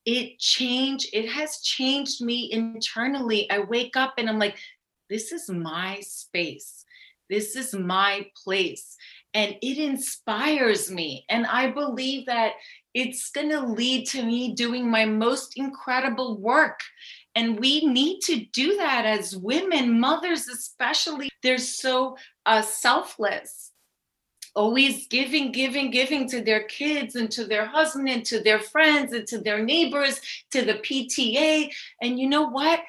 it 0.04 0.38
changed 0.38 1.08
it 1.12 1.28
has 1.28 1.60
changed 1.60 2.22
me 2.22 2.50
internally. 2.52 3.50
I 3.50 3.60
wake 3.60 3.96
up 3.96 4.14
and 4.18 4.28
i'm 4.28 4.38
like 4.38 4.56
this 5.10 5.32
is 5.32 5.48
my 5.48 6.00
space. 6.00 6.84
This 7.28 7.56
is 7.56 7.74
my 7.74 8.26
place 8.44 8.96
and 9.36 9.54
it 9.60 9.76
inspires 9.76 10.90
me. 10.90 11.26
And 11.28 11.44
I 11.44 11.70
believe 11.70 12.24
that 12.24 12.52
it's 12.94 13.28
going 13.28 13.50
to 13.50 13.60
lead 13.60 14.06
to 14.08 14.22
me 14.22 14.54
doing 14.54 14.90
my 14.90 15.04
most 15.04 15.58
incredible 15.58 16.38
work. 16.38 16.80
And 17.34 17.60
we 17.60 17.84
need 17.84 18.20
to 18.22 18.46
do 18.54 18.78
that 18.78 19.04
as 19.04 19.36
women, 19.36 20.00
mothers 20.00 20.48
especially. 20.48 21.28
They're 21.42 21.58
so 21.58 22.16
uh, 22.46 22.62
selfless, 22.62 23.72
always 24.54 25.06
giving, 25.08 25.52
giving, 25.52 25.90
giving 25.90 26.26
to 26.30 26.40
their 26.40 26.64
kids 26.64 27.14
and 27.14 27.30
to 27.32 27.44
their 27.44 27.66
husband 27.66 28.08
and 28.08 28.24
to 28.24 28.40
their 28.40 28.60
friends 28.60 29.12
and 29.12 29.26
to 29.26 29.38
their 29.38 29.62
neighbors, 29.62 30.18
to 30.52 30.62
the 30.62 30.76
PTA. 30.76 31.70
And 32.00 32.18
you 32.18 32.26
know 32.26 32.48
what? 32.48 32.80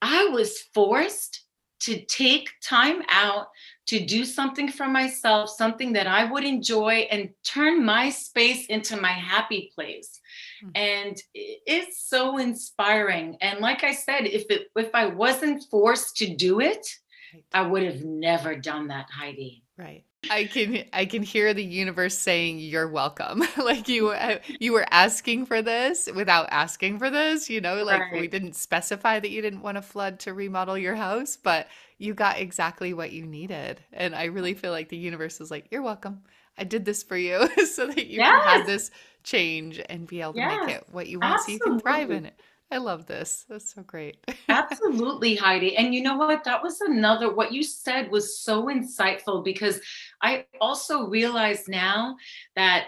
I 0.00 0.28
was 0.28 0.60
forced 0.72 1.44
to 1.80 2.02
take 2.06 2.48
time 2.62 3.02
out 3.10 3.48
to 3.90 3.98
do 3.98 4.24
something 4.24 4.70
for 4.70 4.86
myself, 4.86 5.50
something 5.50 5.92
that 5.94 6.06
I 6.06 6.30
would 6.30 6.44
enjoy, 6.44 7.08
and 7.10 7.28
turn 7.42 7.84
my 7.84 8.08
space 8.08 8.66
into 8.66 8.96
my 8.96 9.10
happy 9.10 9.72
place. 9.74 10.20
Mm-hmm. 10.62 10.70
And 10.76 11.22
it's 11.34 12.08
so 12.08 12.38
inspiring. 12.38 13.36
And 13.40 13.58
like 13.58 13.82
I 13.82 13.92
said, 13.92 14.26
if 14.26 14.44
it 14.48 14.68
if 14.76 14.94
I 14.94 15.06
wasn't 15.06 15.64
forced 15.72 16.16
to 16.18 16.36
do 16.36 16.60
it, 16.60 16.86
right. 17.34 17.42
I 17.52 17.62
would 17.62 17.82
have 17.82 18.04
never 18.04 18.54
done 18.54 18.86
that, 18.88 19.06
Heidi. 19.10 19.64
Right. 19.76 20.04
I 20.30 20.44
can 20.44 20.84
I 20.92 21.04
can 21.04 21.24
hear 21.24 21.52
the 21.52 21.64
universe 21.64 22.16
saying 22.16 22.60
you're 22.60 22.86
welcome. 22.86 23.42
like 23.56 23.88
you 23.88 24.10
uh, 24.10 24.38
you 24.46 24.72
were 24.72 24.86
asking 24.92 25.46
for 25.46 25.62
this 25.62 26.08
without 26.14 26.46
asking 26.52 27.00
for 27.00 27.10
this, 27.10 27.50
you 27.50 27.60
know, 27.60 27.82
like 27.82 28.02
right. 28.02 28.20
we 28.20 28.28
didn't 28.28 28.54
specify 28.54 29.18
that 29.18 29.30
you 29.30 29.42
didn't 29.42 29.62
want 29.62 29.78
to 29.78 29.82
flood 29.82 30.20
to 30.20 30.32
remodel 30.32 30.78
your 30.78 30.94
house, 30.94 31.36
but 31.36 31.66
you 32.00 32.14
got 32.14 32.38
exactly 32.40 32.94
what 32.94 33.12
you 33.12 33.26
needed. 33.26 33.82
And 33.92 34.14
I 34.14 34.24
really 34.24 34.54
mm. 34.54 34.58
feel 34.58 34.72
like 34.72 34.88
the 34.88 34.96
universe 34.96 35.38
is 35.38 35.50
like, 35.50 35.66
you're 35.70 35.82
welcome. 35.82 36.22
I 36.56 36.64
did 36.64 36.86
this 36.86 37.02
for 37.02 37.16
you 37.16 37.46
so 37.66 37.86
that 37.86 38.06
you 38.06 38.16
yes. 38.16 38.42
can 38.42 38.58
have 38.58 38.66
this 38.66 38.90
change 39.22 39.82
and 39.90 40.06
be 40.06 40.22
able 40.22 40.32
to 40.32 40.38
yes. 40.38 40.66
make 40.66 40.76
it 40.76 40.84
what 40.90 41.08
you 41.08 41.20
want 41.20 41.34
Absolutely. 41.34 41.58
so 41.58 41.64
you 41.64 41.70
can 41.72 41.80
thrive 41.80 42.10
in 42.10 42.24
it. 42.24 42.40
I 42.72 42.78
love 42.78 43.04
this. 43.04 43.44
That's 43.48 43.74
so 43.74 43.82
great. 43.82 44.16
Absolutely, 44.48 45.34
Heidi. 45.34 45.76
And 45.76 45.94
you 45.94 46.02
know 46.02 46.16
what? 46.16 46.44
That 46.44 46.62
was 46.62 46.80
another, 46.80 47.34
what 47.34 47.52
you 47.52 47.62
said 47.62 48.10
was 48.10 48.38
so 48.38 48.66
insightful 48.66 49.44
because 49.44 49.80
I 50.22 50.46
also 50.60 51.06
realize 51.06 51.68
now 51.68 52.16
that 52.56 52.86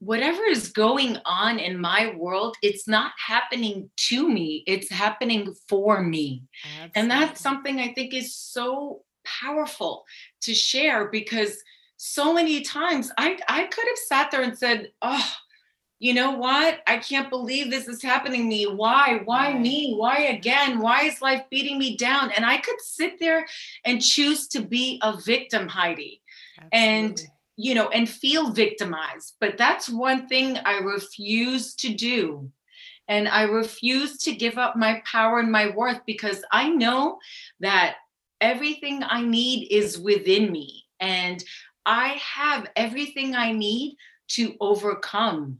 whatever 0.00 0.44
is 0.44 0.68
going 0.68 1.18
on 1.24 1.58
in 1.58 1.78
my 1.78 2.14
world, 2.16 2.56
it's 2.62 2.86
not 2.86 3.12
happening 3.24 3.90
to 3.96 4.28
me, 4.28 4.62
it's 4.66 4.90
happening 4.90 5.54
for 5.68 6.02
me. 6.02 6.44
Absolutely. 6.64 6.92
And 6.94 7.10
that's 7.10 7.40
something 7.40 7.80
I 7.80 7.92
think 7.92 8.14
is 8.14 8.34
so 8.34 9.02
powerful 9.24 10.04
to 10.42 10.54
share 10.54 11.08
because 11.08 11.58
so 11.96 12.32
many 12.32 12.60
times 12.62 13.10
I, 13.18 13.38
I 13.48 13.64
could 13.64 13.86
have 13.88 13.98
sat 13.98 14.30
there 14.30 14.42
and 14.42 14.56
said, 14.56 14.92
Oh, 15.02 15.32
you 15.98 16.14
know 16.14 16.32
what? 16.32 16.78
I 16.86 16.98
can't 16.98 17.28
believe 17.28 17.70
this 17.70 17.88
is 17.88 18.00
happening 18.00 18.42
to 18.42 18.46
me. 18.46 18.64
Why? 18.66 19.20
Why 19.24 19.52
me? 19.58 19.94
Why 19.96 20.18
again? 20.18 20.78
Why 20.78 21.02
is 21.02 21.20
life 21.20 21.42
beating 21.50 21.76
me 21.76 21.96
down? 21.96 22.30
And 22.36 22.46
I 22.46 22.58
could 22.58 22.80
sit 22.80 23.18
there 23.18 23.44
and 23.84 24.00
choose 24.00 24.46
to 24.48 24.60
be 24.60 25.00
a 25.02 25.18
victim, 25.20 25.66
Heidi. 25.66 26.22
Absolutely. 26.56 26.78
And 26.78 27.20
you 27.60 27.74
know, 27.74 27.88
and 27.88 28.08
feel 28.08 28.52
victimized. 28.52 29.34
But 29.40 29.58
that's 29.58 29.90
one 29.90 30.28
thing 30.28 30.56
I 30.64 30.78
refuse 30.78 31.74
to 31.76 31.92
do. 31.92 32.52
And 33.08 33.26
I 33.26 33.42
refuse 33.42 34.18
to 34.18 34.34
give 34.34 34.58
up 34.58 34.76
my 34.76 35.02
power 35.04 35.40
and 35.40 35.50
my 35.50 35.70
worth 35.74 36.00
because 36.06 36.44
I 36.52 36.68
know 36.68 37.18
that 37.58 37.96
everything 38.40 39.02
I 39.02 39.22
need 39.22 39.72
is 39.72 39.98
within 39.98 40.52
me. 40.52 40.84
And 41.00 41.42
I 41.84 42.20
have 42.22 42.70
everything 42.76 43.34
I 43.34 43.50
need 43.50 43.96
to 44.28 44.54
overcome 44.60 45.58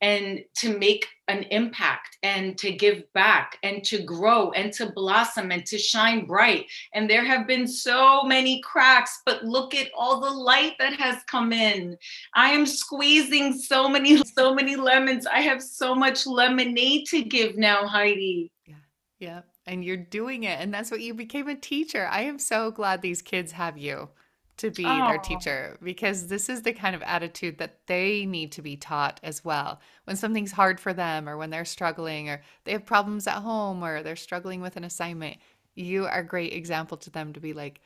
and 0.00 0.40
to 0.56 0.78
make 0.78 1.06
an 1.28 1.42
impact 1.50 2.16
and 2.22 2.56
to 2.58 2.72
give 2.72 3.02
back 3.12 3.58
and 3.62 3.84
to 3.84 4.02
grow 4.02 4.50
and 4.52 4.72
to 4.72 4.90
blossom 4.92 5.50
and 5.50 5.66
to 5.66 5.78
shine 5.78 6.24
bright. 6.24 6.66
And 6.94 7.08
there 7.08 7.24
have 7.24 7.46
been 7.46 7.68
so 7.68 8.22
many 8.22 8.62
cracks, 8.62 9.20
but 9.26 9.44
look 9.44 9.74
at 9.74 9.88
all 9.96 10.20
the 10.20 10.30
light 10.30 10.74
that 10.78 10.94
has 10.94 11.22
come 11.24 11.52
in. 11.52 11.96
I 12.34 12.50
am 12.50 12.64
squeezing 12.64 13.52
so 13.58 13.88
many, 13.88 14.22
so 14.24 14.54
many 14.54 14.76
lemons. 14.76 15.26
I 15.26 15.40
have 15.40 15.62
so 15.62 15.94
much 15.94 16.26
lemonade 16.26 17.06
to 17.08 17.22
give 17.22 17.56
now, 17.56 17.86
Heidi. 17.86 18.50
Yeah. 18.66 18.74
Yeah. 19.18 19.40
And 19.66 19.84
you're 19.84 19.96
doing 19.98 20.44
it. 20.44 20.60
And 20.60 20.72
that's 20.72 20.90
what 20.90 21.02
you 21.02 21.12
became 21.12 21.48
a 21.48 21.54
teacher. 21.54 22.08
I 22.10 22.22
am 22.22 22.38
so 22.38 22.70
glad 22.70 23.02
these 23.02 23.20
kids 23.20 23.52
have 23.52 23.76
you 23.76 24.08
to 24.58 24.70
be 24.70 24.84
oh. 24.84 25.08
their 25.08 25.18
teacher 25.18 25.78
because 25.82 26.26
this 26.26 26.48
is 26.48 26.62
the 26.62 26.72
kind 26.72 26.94
of 26.94 27.02
attitude 27.02 27.58
that 27.58 27.86
they 27.86 28.26
need 28.26 28.52
to 28.52 28.62
be 28.62 28.76
taught 28.76 29.20
as 29.22 29.44
well. 29.44 29.80
When 30.04 30.16
something's 30.16 30.52
hard 30.52 30.78
for 30.80 30.92
them 30.92 31.28
or 31.28 31.36
when 31.36 31.50
they're 31.50 31.64
struggling 31.64 32.28
or 32.28 32.42
they 32.64 32.72
have 32.72 32.84
problems 32.84 33.26
at 33.26 33.42
home 33.42 33.82
or 33.82 34.02
they're 34.02 34.16
struggling 34.16 34.60
with 34.60 34.76
an 34.76 34.84
assignment, 34.84 35.38
you 35.74 36.06
are 36.06 36.20
a 36.20 36.26
great 36.26 36.52
example 36.52 36.96
to 36.98 37.10
them 37.10 37.32
to 37.32 37.40
be 37.40 37.52
like, 37.52 37.80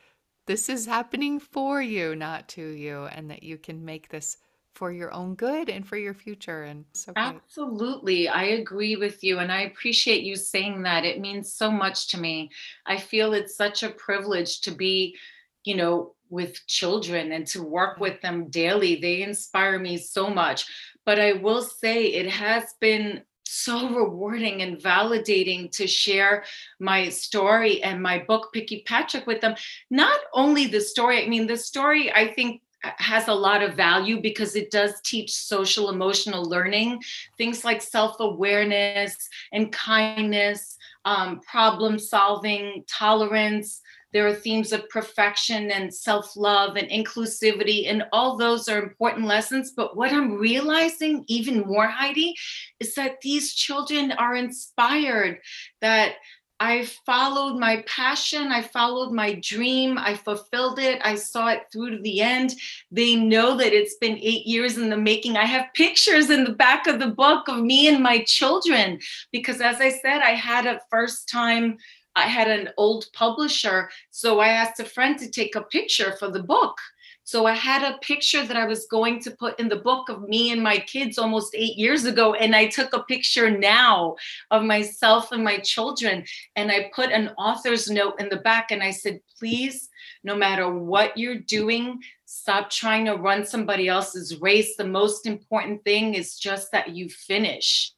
this 0.45 0.67
is 0.67 0.85
happening 0.85 1.39
for 1.39 1.81
you, 1.81 2.15
not 2.15 2.49
to 2.49 2.61
you, 2.61 3.05
and 3.05 3.29
that 3.29 3.43
you 3.43 3.57
can 3.57 3.85
make 3.85 4.09
this 4.09 4.37
for 4.73 4.91
your 4.91 5.13
own 5.13 5.35
good 5.35 5.69
and 5.69 5.87
for 5.87 5.97
your 5.97 6.15
future 6.15 6.63
and 6.63 6.83
so 6.93 7.13
absolutely 7.15 8.27
i 8.27 8.43
agree 8.43 8.95
with 8.95 9.23
you 9.23 9.37
and 9.37 9.51
i 9.51 9.61
appreciate 9.61 10.23
you 10.23 10.35
saying 10.35 10.81
that 10.81 11.05
it 11.05 11.21
means 11.21 11.53
so 11.53 11.69
much 11.69 12.07
to 12.07 12.19
me 12.19 12.49
i 12.87 12.97
feel 12.97 13.33
it's 13.33 13.55
such 13.55 13.83
a 13.83 13.89
privilege 13.91 14.61
to 14.61 14.71
be 14.71 15.15
you 15.63 15.75
know 15.75 16.13
with 16.33 16.65
children 16.67 17.31
and 17.31 17.45
to 17.47 17.61
work 17.61 17.99
with 17.99 18.19
them 18.21 18.49
daily. 18.49 18.95
They 18.95 19.21
inspire 19.21 19.77
me 19.77 19.97
so 19.97 20.29
much. 20.29 20.65
But 21.05 21.19
I 21.19 21.33
will 21.33 21.61
say 21.61 22.05
it 22.05 22.29
has 22.29 22.73
been 22.81 23.21
so 23.45 23.87
rewarding 23.95 24.63
and 24.63 24.77
validating 24.77 25.71
to 25.73 25.85
share 25.85 26.43
my 26.79 27.09
story 27.09 27.83
and 27.83 28.01
my 28.01 28.17
book, 28.27 28.49
Picky 28.51 28.83
Patrick, 28.87 29.27
with 29.27 29.41
them. 29.41 29.53
Not 29.91 30.19
only 30.33 30.65
the 30.65 30.81
story, 30.81 31.23
I 31.23 31.29
mean, 31.29 31.45
the 31.45 31.57
story, 31.57 32.11
I 32.11 32.33
think, 32.33 32.61
has 32.97 33.27
a 33.27 33.33
lot 33.33 33.63
of 33.63 33.75
value 33.75 34.21
because 34.21 34.55
it 34.55 34.71
does 34.71 34.99
teach 35.05 35.31
social 35.31 35.89
emotional 35.89 36.43
learning 36.43 37.01
things 37.37 37.63
like 37.63 37.81
self-awareness 37.81 39.15
and 39.53 39.71
kindness 39.71 40.77
um, 41.05 41.39
problem 41.49 41.97
solving 41.97 42.83
tolerance 42.89 43.81
there 44.13 44.27
are 44.27 44.33
themes 44.33 44.71
of 44.71 44.87
perfection 44.89 45.71
and 45.71 45.93
self 45.93 46.35
love 46.37 46.75
and 46.75 46.87
inclusivity, 46.89 47.89
and 47.89 48.03
all 48.13 48.37
those 48.37 48.69
are 48.69 48.81
important 48.81 49.25
lessons. 49.25 49.73
But 49.75 49.97
what 49.97 50.13
I'm 50.13 50.35
realizing 50.35 51.25
even 51.27 51.61
more, 51.61 51.87
Heidi, 51.87 52.35
is 52.79 52.93
that 52.95 53.21
these 53.21 53.53
children 53.53 54.11
are 54.13 54.35
inspired, 54.35 55.39
that 55.81 56.15
I 56.59 56.85
followed 57.05 57.59
my 57.59 57.83
passion. 57.87 58.53
I 58.53 58.61
followed 58.61 59.11
my 59.11 59.33
dream. 59.43 59.97
I 59.97 60.15
fulfilled 60.15 60.79
it. 60.79 61.01
I 61.03 61.15
saw 61.15 61.49
it 61.49 61.63
through 61.73 61.97
to 61.97 62.01
the 62.01 62.21
end. 62.21 62.53
They 62.89 63.15
know 63.15 63.57
that 63.57 63.73
it's 63.73 63.95
been 63.95 64.17
eight 64.21 64.45
years 64.45 64.77
in 64.77 64.89
the 64.89 64.95
making. 64.95 65.35
I 65.35 65.45
have 65.45 65.73
pictures 65.73 66.29
in 66.29 66.45
the 66.45 66.53
back 66.53 66.87
of 66.87 66.99
the 66.99 67.07
book 67.07 67.49
of 67.49 67.61
me 67.61 67.89
and 67.89 68.01
my 68.01 68.23
children 68.25 68.99
because, 69.33 69.59
as 69.59 69.81
I 69.81 69.89
said, 69.89 70.21
I 70.21 70.35
had 70.35 70.65
a 70.65 70.79
first 70.89 71.27
time 71.27 71.79
I 72.15 72.27
had 72.27 72.47
an 72.47 72.69
old 72.77 73.05
publisher, 73.13 73.89
so 74.11 74.39
I 74.39 74.49
asked 74.49 74.79
a 74.79 74.85
friend 74.85 75.17
to 75.19 75.29
take 75.29 75.55
a 75.55 75.61
picture 75.61 76.15
for 76.17 76.29
the 76.29 76.43
book. 76.43 76.77
So 77.25 77.45
I 77.45 77.53
had 77.53 77.83
a 77.83 77.97
picture 77.99 78.45
that 78.45 78.57
I 78.57 78.65
was 78.65 78.85
going 78.87 79.21
to 79.21 79.31
put 79.31 79.57
in 79.57 79.69
the 79.69 79.77
book 79.77 80.09
of 80.09 80.27
me 80.27 80.51
and 80.51 80.61
my 80.61 80.77
kids 80.77 81.17
almost 81.17 81.55
eight 81.55 81.77
years 81.77 82.03
ago. 82.03 82.33
And 82.33 82.53
I 82.53 82.67
took 82.67 82.93
a 82.93 83.03
picture 83.03 83.49
now 83.49 84.17
of 84.51 84.63
myself 84.63 85.31
and 85.31 85.41
my 85.41 85.59
children. 85.59 86.25
And 86.57 86.69
I 86.69 86.91
put 86.93 87.11
an 87.11 87.29
author's 87.37 87.89
note 87.89 88.19
in 88.19 88.27
the 88.27 88.37
back 88.37 88.71
and 88.71 88.83
I 88.83 88.91
said, 88.91 89.21
please, 89.39 89.89
no 90.25 90.35
matter 90.35 90.69
what 90.69 91.17
you're 91.17 91.39
doing, 91.39 92.01
stop 92.25 92.69
trying 92.69 93.05
to 93.05 93.15
run 93.15 93.45
somebody 93.45 93.87
else's 93.87 94.41
race. 94.41 94.75
The 94.75 94.83
most 94.83 95.25
important 95.25 95.85
thing 95.85 96.15
is 96.15 96.37
just 96.37 96.73
that 96.73 96.89
you 96.89 97.07
finish 97.07 97.92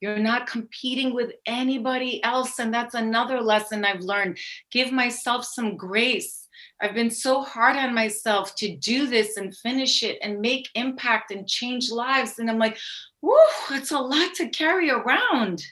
You're 0.00 0.18
not 0.18 0.46
competing 0.46 1.14
with 1.14 1.32
anybody 1.46 2.22
else. 2.24 2.58
And 2.58 2.72
that's 2.72 2.94
another 2.94 3.40
lesson 3.40 3.84
I've 3.84 4.00
learned. 4.00 4.38
Give 4.70 4.92
myself 4.92 5.44
some 5.44 5.76
grace. 5.76 6.48
I've 6.80 6.94
been 6.94 7.10
so 7.10 7.42
hard 7.42 7.76
on 7.76 7.94
myself 7.94 8.54
to 8.56 8.74
do 8.74 9.06
this 9.06 9.36
and 9.36 9.54
finish 9.56 10.02
it 10.02 10.18
and 10.22 10.40
make 10.40 10.68
impact 10.74 11.30
and 11.30 11.46
change 11.46 11.90
lives. 11.90 12.38
And 12.38 12.50
I'm 12.50 12.58
like, 12.58 12.78
whoo, 13.20 13.36
it's 13.70 13.90
a 13.90 13.98
lot 13.98 14.34
to 14.36 14.48
carry 14.48 14.90
around. 14.90 15.62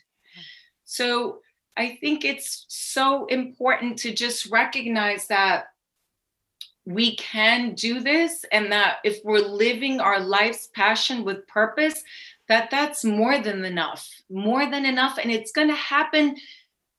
So 0.85 1.41
I 1.77 1.97
think 2.01 2.25
it's 2.25 2.67
so 2.69 3.27
important 3.27 3.99
to 4.01 4.13
just 4.13 4.47
recognize 4.47 5.29
that 5.29 5.67
we 6.85 7.17
can 7.17 7.75
do 7.75 8.01
this 8.01 8.45
and 8.51 8.73
that 8.73 8.97
if 9.05 9.19
we're 9.25 9.39
living 9.39 10.01
our 10.01 10.21
life's 10.21 10.69
passion 10.75 11.25
with 11.25 11.47
purpose 11.47 12.03
that 12.49 12.71
that's 12.71 13.05
more 13.05 13.39
than 13.39 13.65
enough 13.65 14.09
more 14.31 14.71
than 14.71 14.85
enough 14.85 15.19
and 15.19 15.31
it's 15.31 15.53
going 15.53 15.69
to 15.69 15.75
happen 15.75 16.35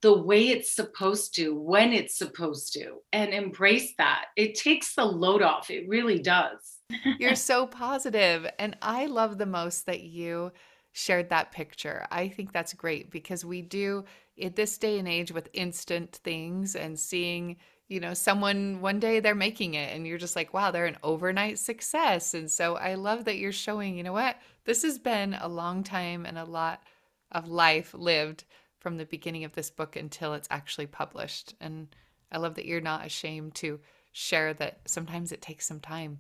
the 0.02 0.18
way 0.18 0.48
it's 0.48 0.74
supposed 0.74 1.36
to 1.36 1.54
when 1.54 1.92
it's 1.92 2.18
supposed 2.18 2.74
to 2.74 3.00
and 3.12 3.34
embrace 3.34 3.94
that. 3.98 4.26
It 4.38 4.56
takes 4.56 4.96
the 4.96 5.04
load 5.04 5.42
off 5.42 5.70
it 5.70 5.90
really 5.90 6.20
does. 6.20 6.78
You're 7.20 7.36
so 7.36 7.68
positive 7.68 8.50
and 8.58 8.78
i 8.82 9.06
love 9.06 9.38
the 9.38 9.46
most 9.46 9.86
that 9.86 10.02
you 10.02 10.52
shared 10.92 11.30
that 11.30 11.52
picture. 11.52 12.06
I 12.12 12.30
think 12.30 12.52
that's 12.52 12.74
great 12.74 13.12
because 13.12 13.46
we 13.46 13.62
do 13.62 14.06
in 14.38 14.54
this 14.56 14.78
day 14.78 14.98
and 14.98 15.08
age 15.08 15.32
with 15.32 15.50
instant 15.54 16.20
things 16.24 16.76
and 16.76 17.00
seeing 17.00 17.58
you 17.90 18.00
know, 18.00 18.14
someone 18.14 18.82
one 18.82 19.00
day 19.00 19.20
they're 19.20 19.36
making 19.36 19.74
it 19.74 19.94
and 19.94 20.06
you're 20.06 20.20
just 20.20 20.36
like, 20.36 20.54
wow, 20.54 20.70
they're 20.70 20.86
an 20.86 20.98
overnight 21.04 21.58
success. 21.58 22.36
And 22.36 22.50
so 22.50 22.76
I 22.76 22.94
love 22.94 23.26
that 23.26 23.38
you're 23.38 23.52
showing, 23.52 23.98
you 23.98 24.04
know 24.04 24.14
what, 24.14 24.38
this 24.64 24.84
has 24.84 25.00
been 25.00 25.34
a 25.34 25.48
long 25.48 25.84
time 25.84 26.26
and 26.26 26.38
a 26.38 26.46
lot 26.46 26.84
of 27.32 27.50
life 27.50 27.94
lived 27.96 28.44
from 28.78 28.98
the 28.98 29.06
beginning 29.06 29.44
of 29.44 29.54
this 29.54 29.72
book 29.72 29.96
until 29.96 30.36
it's 30.36 30.48
actually 30.52 30.86
published. 30.86 31.56
And 31.60 31.88
I 32.32 32.38
love 32.38 32.56
that 32.56 32.66
you're 32.66 32.80
not 32.80 33.08
ashamed 33.08 33.56
to 33.56 33.80
share 34.12 34.54
that 34.54 34.82
sometimes 34.86 35.32
it 35.32 35.42
takes 35.42 35.66
some 35.66 35.80
time 35.80 36.20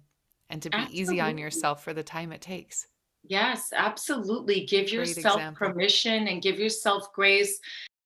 and 0.50 0.62
to 0.64 0.72
be 0.72 0.76
absolutely. 0.76 1.02
easy 1.02 1.22
on 1.22 1.38
yourself 1.38 1.84
for 1.84 1.94
the 1.94 2.04
time 2.04 2.32
it 2.32 2.42
takes. 2.42 2.88
Yes, 3.24 3.72
absolutely. 3.76 4.66
Give 4.66 4.86
Great 4.86 4.92
yourself 4.92 5.36
example. 5.36 5.68
permission 5.68 6.28
and 6.28 6.42
give 6.42 6.60
yourself 6.60 7.14
grace 7.14 7.60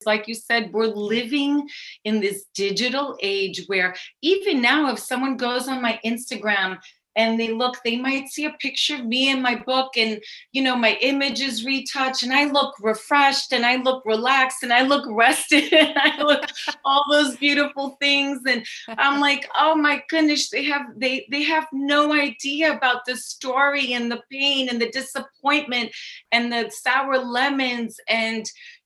like 0.06 0.28
you 0.28 0.36
said, 0.36 0.72
we're 0.74 0.88
living 0.88 1.68
in 2.04 2.20
this 2.20 2.46
digital 2.54 3.18
age 3.22 3.64
where 3.68 3.96
even 4.22 4.62
now, 4.62 4.92
if 4.92 5.00
someone 5.00 5.38
goes 5.38 5.68
on 5.68 5.82
my 5.82 6.00
Instagram 6.06 6.80
and 7.16 7.40
they 7.40 7.50
look 7.50 7.78
they 7.84 7.98
might 7.98 8.30
see 8.30 8.46
a 8.46 8.52
picture 8.60 8.96
of 8.96 9.06
me 9.06 9.30
in 9.30 9.42
my 9.42 9.56
book 9.56 9.98
and 9.98 10.22
you 10.52 10.62
know 10.62 10.76
my 10.76 10.98
image 11.02 11.42
is 11.42 11.66
retouched 11.66 12.24
and 12.24 12.34
i 12.34 12.46
look 12.46 12.74
refreshed 12.82 13.54
and 13.54 13.66
i 13.66 13.76
look 13.76 14.04
relaxed 14.06 14.64
and 14.64 14.74
i 14.74 14.82
look 14.82 15.06
rested 15.10 15.72
and 15.74 15.98
i 15.98 16.22
look 16.22 16.44
all 16.86 17.04
those 17.12 17.36
beautiful 17.38 17.98
things. 18.00 18.40
And 18.48 18.66
i'm 18.88 19.20
like 19.34 19.48
oh 19.58 19.76
my 19.76 20.02
goodness 20.10 20.50
they 20.50 20.64
have 20.66 20.88
they 20.96 21.26
they 21.32 21.44
have 21.44 21.68
no 21.72 22.14
idea 22.14 22.76
about 22.76 23.06
the 23.06 23.16
story 23.16 23.94
and 23.94 24.12
the 24.12 24.22
pain 24.32 24.70
and 24.70 24.82
the 24.82 24.90
disappointment 24.90 25.92
and 26.32 26.52
the 26.52 26.70
sour 26.70 27.18
lemons. 27.18 28.00
And 28.08 28.46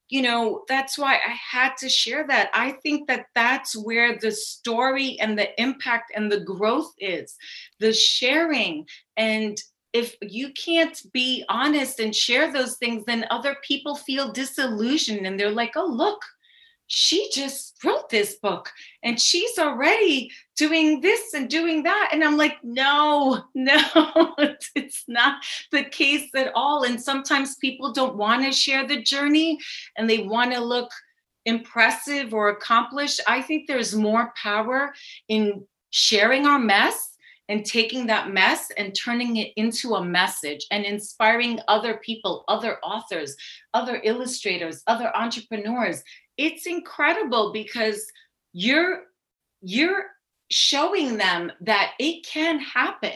you 0.10 0.22
know 0.22 0.64
that's 0.68 0.98
why 0.98 1.16
i 1.16 1.36
had 1.52 1.76
to 1.78 1.90
share 1.90 2.26
that. 2.28 2.50
I 2.54 2.72
think 2.84 3.08
that 3.08 3.28
that's 3.36 3.76
where 3.76 4.18
the 4.18 4.32
story 4.32 5.20
and 5.20 5.38
the 5.38 5.60
impact 5.62 6.12
and 6.16 6.32
the 6.32 6.40
growth 6.40 6.94
is 7.00 7.36
the 7.80 7.94
sharing. 7.94 8.86
And 9.16 9.58
if 9.94 10.16
you 10.22 10.52
can't 10.54 11.00
be 11.14 11.44
honest 11.50 12.00
and 12.00 12.16
share 12.16 12.52
those 12.52 12.78
things 12.78 13.06
then 13.06 13.26
other 13.32 13.56
people 13.64 13.96
feel 13.96 14.32
disillusioned 14.32 15.26
and 15.26 15.40
they're 15.40 15.50
like 15.50 15.74
oh 15.76 15.86
look 15.86 16.22
she 16.88 17.30
just 17.34 17.78
wrote 17.84 18.10
this 18.10 18.36
book 18.36 18.70
and 19.04 19.20
she's 19.20 19.58
already 19.58 20.32
doing 20.58 21.02
this 21.02 21.34
and 21.34 21.50
doing 21.50 21.84
that. 21.84 22.10
And 22.12 22.24
I'm 22.24 22.38
like, 22.38 22.58
no, 22.64 23.44
no, 23.56 24.36
it's 24.76 25.04
not 25.08 25.44
the 25.72 25.84
case 25.84 26.30
at 26.36 26.52
all. 26.56 26.84
And 26.84 27.02
sometimes 27.02 27.56
people 27.56 27.94
don't 27.94 28.18
want 28.18 28.44
to 28.44 28.52
share 28.52 28.88
the 28.88 29.02
journey 29.02 29.60
and 29.98 30.10
they 30.10 30.20
want 30.20 30.54
to 30.54 30.60
look 30.60 30.92
impressive 31.46 32.34
or 32.34 32.50
accomplished. 32.50 33.22
I 33.28 33.42
think 33.42 33.68
there's 33.68 33.96
more 33.96 34.34
power 34.42 34.94
in 35.30 35.66
sharing 35.92 36.46
our 36.46 36.60
mess 36.60 37.14
and 37.50 37.64
taking 37.64 38.08
that 38.08 38.34
mess 38.34 38.70
and 38.78 38.94
turning 38.94 39.38
it 39.38 39.54
into 39.56 39.96
a 39.96 40.04
message 40.04 40.68
and 40.70 40.84
inspiring 40.84 41.62
other 41.70 42.02
people, 42.04 42.44
other 42.50 42.78
authors, 42.84 43.38
other 43.74 44.02
illustrators, 44.04 44.84
other 44.88 45.16
entrepreneurs 45.16 46.04
it's 46.38 46.68
incredible 46.68 47.52
because 47.52 48.06
you're 48.54 49.04
you're 49.62 50.06
showing 50.50 51.18
them 51.18 51.52
that 51.62 51.94
it 52.00 52.26
can 52.26 52.60
happen. 52.60 53.14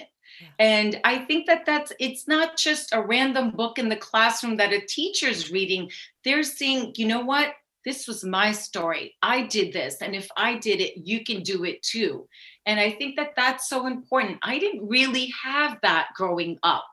And 0.58 1.00
i 1.04 1.20
think 1.20 1.46
that 1.46 1.66
that's 1.66 1.94
it's 2.00 2.28
not 2.28 2.58
just 2.58 2.94
a 2.94 3.02
random 3.02 3.52
book 3.52 3.78
in 3.78 3.90
the 3.90 3.96
classroom 3.96 4.58
that 4.58 4.74
a 4.74 4.82
teacher's 4.82 5.52
reading. 5.52 5.92
They're 6.24 6.44
seeing 6.44 6.94
you 6.96 7.08
know 7.08 7.22
what? 7.22 7.54
This 7.86 8.08
was 8.08 8.24
my 8.24 8.52
story. 8.52 9.16
I 9.22 9.44
did 9.44 9.72
this 9.74 10.02
and 10.02 10.16
if 10.16 10.28
i 10.36 10.58
did 10.58 10.82
it 10.82 10.98
you 10.98 11.24
can 11.24 11.44
do 11.44 11.64
it 11.64 11.82
too. 11.84 12.28
And 12.66 12.80
i 12.80 12.90
think 12.92 13.18
that 13.18 13.34
that's 13.36 13.70
so 13.70 13.86
important. 13.86 14.40
I 14.42 14.58
didn't 14.58 14.88
really 14.88 15.32
have 15.44 15.78
that 15.84 16.10
growing 16.16 16.58
up 16.64 16.86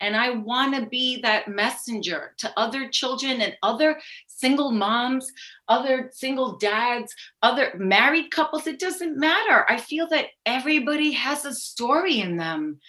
and 0.00 0.16
I 0.16 0.30
want 0.30 0.74
to 0.74 0.86
be 0.86 1.20
that 1.20 1.48
messenger 1.48 2.34
to 2.38 2.52
other 2.56 2.88
children 2.88 3.40
and 3.40 3.56
other 3.62 4.00
single 4.26 4.70
moms, 4.70 5.30
other 5.68 6.10
single 6.12 6.56
dads, 6.56 7.14
other 7.42 7.72
married 7.78 8.30
couples. 8.30 8.66
It 8.66 8.80
doesn't 8.80 9.18
matter. 9.18 9.66
I 9.68 9.76
feel 9.76 10.08
that 10.08 10.26
everybody 10.46 11.12
has 11.12 11.44
a 11.44 11.54
story 11.54 12.20
in 12.20 12.36
them. 12.36 12.80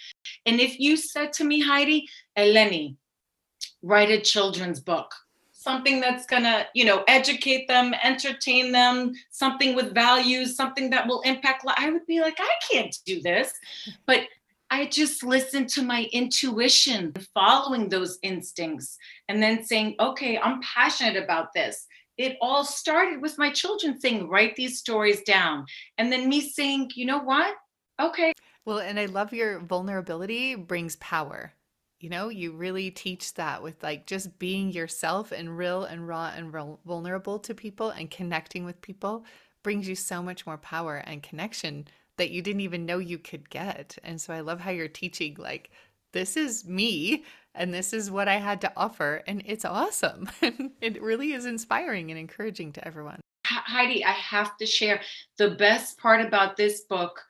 And 0.45 0.59
if 0.59 0.79
you 0.79 0.95
said 0.95 1.33
to 1.33 1.43
me, 1.43 1.59
Heidi, 1.59 2.07
Eleni, 2.37 2.95
write 3.81 4.09
a 4.09 4.21
children's 4.21 4.79
book, 4.79 5.13
something 5.51 5.99
that's 5.99 6.25
going 6.25 6.43
to, 6.43 6.65
you 6.73 6.85
know, 6.85 7.03
educate 7.07 7.67
them, 7.67 7.93
entertain 8.03 8.71
them, 8.71 9.11
something 9.29 9.75
with 9.75 9.93
values, 9.93 10.55
something 10.55 10.89
that 10.91 11.07
will 11.07 11.21
impact 11.21 11.65
life, 11.65 11.75
I 11.77 11.91
would 11.91 12.05
be 12.05 12.21
like, 12.21 12.37
I 12.39 12.51
can't 12.71 12.95
do 13.05 13.21
this. 13.21 13.53
But 14.05 14.21
I 14.71 14.85
just 14.85 15.21
listened 15.21 15.67
to 15.71 15.83
my 15.83 16.07
intuition, 16.13 17.13
following 17.33 17.89
those 17.89 18.17
instincts, 18.23 18.97
and 19.27 19.43
then 19.43 19.65
saying, 19.65 19.95
okay, 19.99 20.37
I'm 20.37 20.61
passionate 20.61 21.21
about 21.21 21.53
this. 21.53 21.85
It 22.17 22.37
all 22.41 22.63
started 22.63 23.21
with 23.21 23.37
my 23.37 23.51
children 23.51 23.99
saying, 23.99 24.29
write 24.29 24.55
these 24.55 24.79
stories 24.79 25.23
down. 25.23 25.65
And 25.97 26.09
then 26.09 26.29
me 26.29 26.39
saying, 26.39 26.91
you 26.95 27.05
know 27.05 27.19
what? 27.19 27.53
Okay. 28.01 28.31
Well, 28.63 28.79
and 28.79 28.97
I 28.97 29.07
love 29.07 29.33
your 29.33 29.59
vulnerability 29.59 30.55
brings 30.55 30.95
power. 30.95 31.51
You 31.99 32.09
know, 32.09 32.29
you 32.29 32.53
really 32.53 32.91
teach 32.91 33.33
that 33.33 33.61
with 33.61 33.83
like 33.83 34.05
just 34.05 34.39
being 34.39 34.71
yourself 34.71 35.33
and 35.33 35.57
real 35.57 35.83
and 35.83 36.07
raw 36.07 36.31
and 36.33 36.49
vulnerable 36.85 37.39
to 37.39 37.53
people 37.53 37.89
and 37.89 38.09
connecting 38.09 38.63
with 38.63 38.81
people 38.81 39.25
brings 39.63 39.87
you 39.87 39.95
so 39.95 40.23
much 40.23 40.45
more 40.45 40.57
power 40.57 40.95
and 40.95 41.21
connection 41.21 41.87
that 42.17 42.31
you 42.31 42.41
didn't 42.41 42.61
even 42.61 42.85
know 42.85 42.97
you 42.97 43.17
could 43.17 43.49
get. 43.49 43.97
And 44.03 44.19
so 44.19 44.33
I 44.33 44.41
love 44.41 44.59
how 44.59 44.71
you're 44.71 44.87
teaching 44.87 45.35
like 45.37 45.71
this 46.13 46.35
is 46.35 46.65
me 46.65 47.23
and 47.55 47.73
this 47.73 47.93
is 47.93 48.11
what 48.11 48.27
I 48.27 48.37
had 48.37 48.61
to 48.61 48.73
offer 48.75 49.23
and 49.27 49.41
it's 49.45 49.65
awesome. 49.65 50.29
it 50.81 51.01
really 51.01 51.33
is 51.33 51.45
inspiring 51.45 52.11
and 52.11 52.19
encouraging 52.19 52.73
to 52.73 52.87
everyone. 52.87 53.19
Heidi, 53.45 54.05
I 54.05 54.11
have 54.11 54.55
to 54.57 54.65
share 54.65 55.01
the 55.37 55.51
best 55.51 55.97
part 55.97 56.21
about 56.21 56.55
this 56.55 56.81
book. 56.81 57.21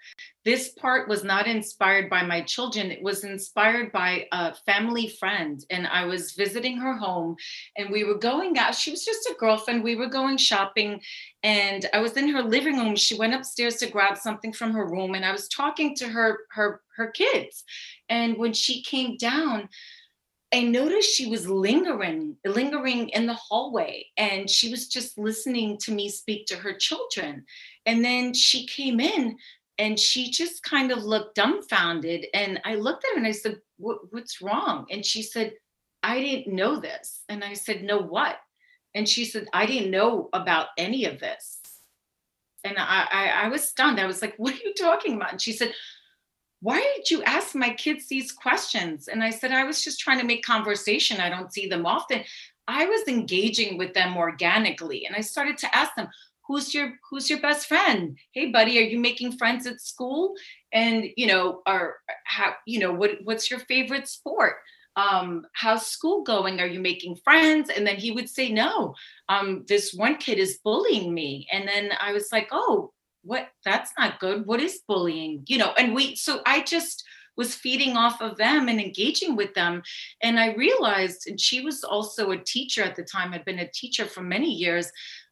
This 0.43 0.69
part 0.69 1.07
was 1.07 1.23
not 1.23 1.45
inspired 1.45 2.09
by 2.09 2.23
my 2.23 2.41
children. 2.41 2.89
It 2.89 3.03
was 3.03 3.23
inspired 3.23 3.91
by 3.91 4.27
a 4.31 4.55
family 4.55 5.07
friend. 5.07 5.63
And 5.69 5.85
I 5.85 6.05
was 6.05 6.31
visiting 6.31 6.77
her 6.77 6.93
home 6.93 7.35
and 7.77 7.91
we 7.91 8.03
were 8.03 8.17
going 8.17 8.57
out. 8.57 8.73
She 8.73 8.89
was 8.89 9.05
just 9.05 9.29
a 9.29 9.35
girlfriend. 9.39 9.83
We 9.83 9.95
were 9.95 10.07
going 10.07 10.37
shopping 10.37 11.01
and 11.43 11.87
I 11.93 11.99
was 11.99 12.17
in 12.17 12.29
her 12.29 12.41
living 12.41 12.77
room. 12.77 12.95
She 12.95 13.17
went 13.17 13.35
upstairs 13.35 13.75
to 13.77 13.91
grab 13.91 14.17
something 14.17 14.51
from 14.51 14.73
her 14.73 14.87
room 14.87 15.13
and 15.13 15.23
I 15.23 15.31
was 15.31 15.47
talking 15.47 15.95
to 15.97 16.07
her, 16.07 16.39
her, 16.51 16.81
her 16.95 17.11
kids. 17.11 17.63
And 18.09 18.37
when 18.37 18.53
she 18.53 18.81
came 18.81 19.17
down, 19.17 19.69
I 20.53 20.63
noticed 20.63 21.15
she 21.15 21.27
was 21.27 21.47
lingering, 21.47 22.35
lingering 22.43 23.07
in 23.09 23.25
the 23.25 23.35
hallway, 23.35 24.07
and 24.17 24.49
she 24.49 24.69
was 24.69 24.89
just 24.89 25.17
listening 25.17 25.77
to 25.83 25.93
me 25.93 26.09
speak 26.09 26.45
to 26.47 26.57
her 26.57 26.73
children. 26.73 27.45
And 27.85 28.03
then 28.03 28.33
she 28.33 28.67
came 28.67 28.99
in 28.99 29.37
and 29.77 29.99
she 29.99 30.29
just 30.29 30.63
kind 30.63 30.91
of 30.91 31.03
looked 31.03 31.35
dumbfounded. 31.35 32.27
And 32.33 32.61
I 32.65 32.75
looked 32.75 33.03
at 33.05 33.11
her 33.11 33.17
and 33.17 33.27
I 33.27 33.31
said, 33.31 33.59
What's 33.77 34.41
wrong? 34.41 34.85
And 34.91 35.05
she 35.05 35.23
said, 35.23 35.53
I 36.03 36.19
didn't 36.19 36.55
know 36.55 36.79
this. 36.79 37.21
And 37.29 37.43
I 37.43 37.53
said, 37.53 37.83
No, 37.83 37.99
what? 37.99 38.37
And 38.93 39.07
she 39.07 39.25
said, 39.25 39.47
I 39.53 39.65
didn't 39.65 39.91
know 39.91 40.29
about 40.33 40.67
any 40.77 41.05
of 41.05 41.19
this. 41.19 41.59
And 42.63 42.77
I, 42.77 43.07
I, 43.11 43.27
I 43.45 43.47
was 43.47 43.63
stunned. 43.63 43.99
I 43.99 44.05
was 44.05 44.21
like, 44.21 44.35
What 44.37 44.53
are 44.53 44.63
you 44.63 44.73
talking 44.73 45.15
about? 45.15 45.31
And 45.31 45.41
she 45.41 45.53
said, 45.53 45.73
why 46.61 46.79
did 46.95 47.09
you 47.09 47.23
ask 47.23 47.55
my 47.55 47.71
kids 47.71 48.07
these 48.07 48.31
questions? 48.31 49.07
And 49.07 49.23
I 49.23 49.31
said, 49.31 49.51
I 49.51 49.63
was 49.63 49.83
just 49.83 49.99
trying 49.99 50.19
to 50.19 50.25
make 50.25 50.45
conversation. 50.45 51.19
I 51.19 51.27
don't 51.27 51.51
see 51.51 51.67
them 51.67 51.87
often. 51.87 52.23
I 52.67 52.85
was 52.85 53.07
engaging 53.07 53.79
with 53.79 53.95
them 53.95 54.15
organically. 54.15 55.07
And 55.07 55.15
I 55.15 55.21
started 55.21 55.57
to 55.57 55.75
ask 55.75 55.95
them, 55.95 56.07
who's 56.51 56.73
your 56.73 56.91
who's 57.09 57.29
your 57.29 57.39
best 57.39 57.65
friend? 57.67 58.17
Hey 58.33 58.51
buddy 58.51 58.77
are 58.77 58.89
you 58.93 58.99
making 58.99 59.37
friends 59.37 59.65
at 59.65 59.79
school? 59.79 60.33
And 60.73 61.05
you 61.15 61.27
know 61.27 61.61
are 61.65 61.95
how 62.25 62.55
you 62.67 62.79
know 62.79 62.91
what 62.91 63.11
what's 63.23 63.49
your 63.49 63.61
favorite 63.61 64.09
sport? 64.09 64.55
Um 64.97 65.45
how's 65.53 65.87
school 65.87 66.23
going? 66.23 66.59
Are 66.59 66.67
you 66.67 66.81
making 66.81 67.15
friends? 67.23 67.69
And 67.69 67.87
then 67.87 67.95
he 67.95 68.11
would 68.11 68.29
say 68.29 68.51
no 68.51 68.93
um 69.29 69.63
this 69.69 69.93
one 69.93 70.17
kid 70.17 70.39
is 70.39 70.59
bullying 70.61 71.13
me. 71.13 71.47
And 71.53 71.65
then 71.67 71.91
i 72.01 72.11
was 72.11 72.27
like 72.33 72.49
oh 72.51 72.91
what? 73.23 73.49
That's 73.63 73.91
not 73.99 74.19
good. 74.19 74.47
What 74.47 74.59
is 74.59 74.81
bullying? 74.87 75.43
You 75.47 75.59
know 75.59 75.73
and 75.77 75.95
we 75.95 76.15
so 76.15 76.41
i 76.45 76.61
just 76.61 77.05
was 77.37 77.55
feeding 77.55 77.95
off 77.95 78.21
of 78.21 78.35
them 78.35 78.67
and 78.67 78.81
engaging 78.81 79.37
with 79.37 79.53
them. 79.53 79.81
And 80.21 80.37
i 80.37 80.53
realized 80.53 81.27
and 81.27 81.39
she 81.39 81.61
was 81.61 81.83
also 81.83 82.31
a 82.31 82.37
teacher 82.37 82.83
at 82.83 82.97
the 82.97 83.03
time 83.03 83.31
had 83.31 83.45
been 83.45 83.59
a 83.59 83.71
teacher 83.71 84.05
for 84.05 84.21
many 84.21 84.51
years 84.51 84.91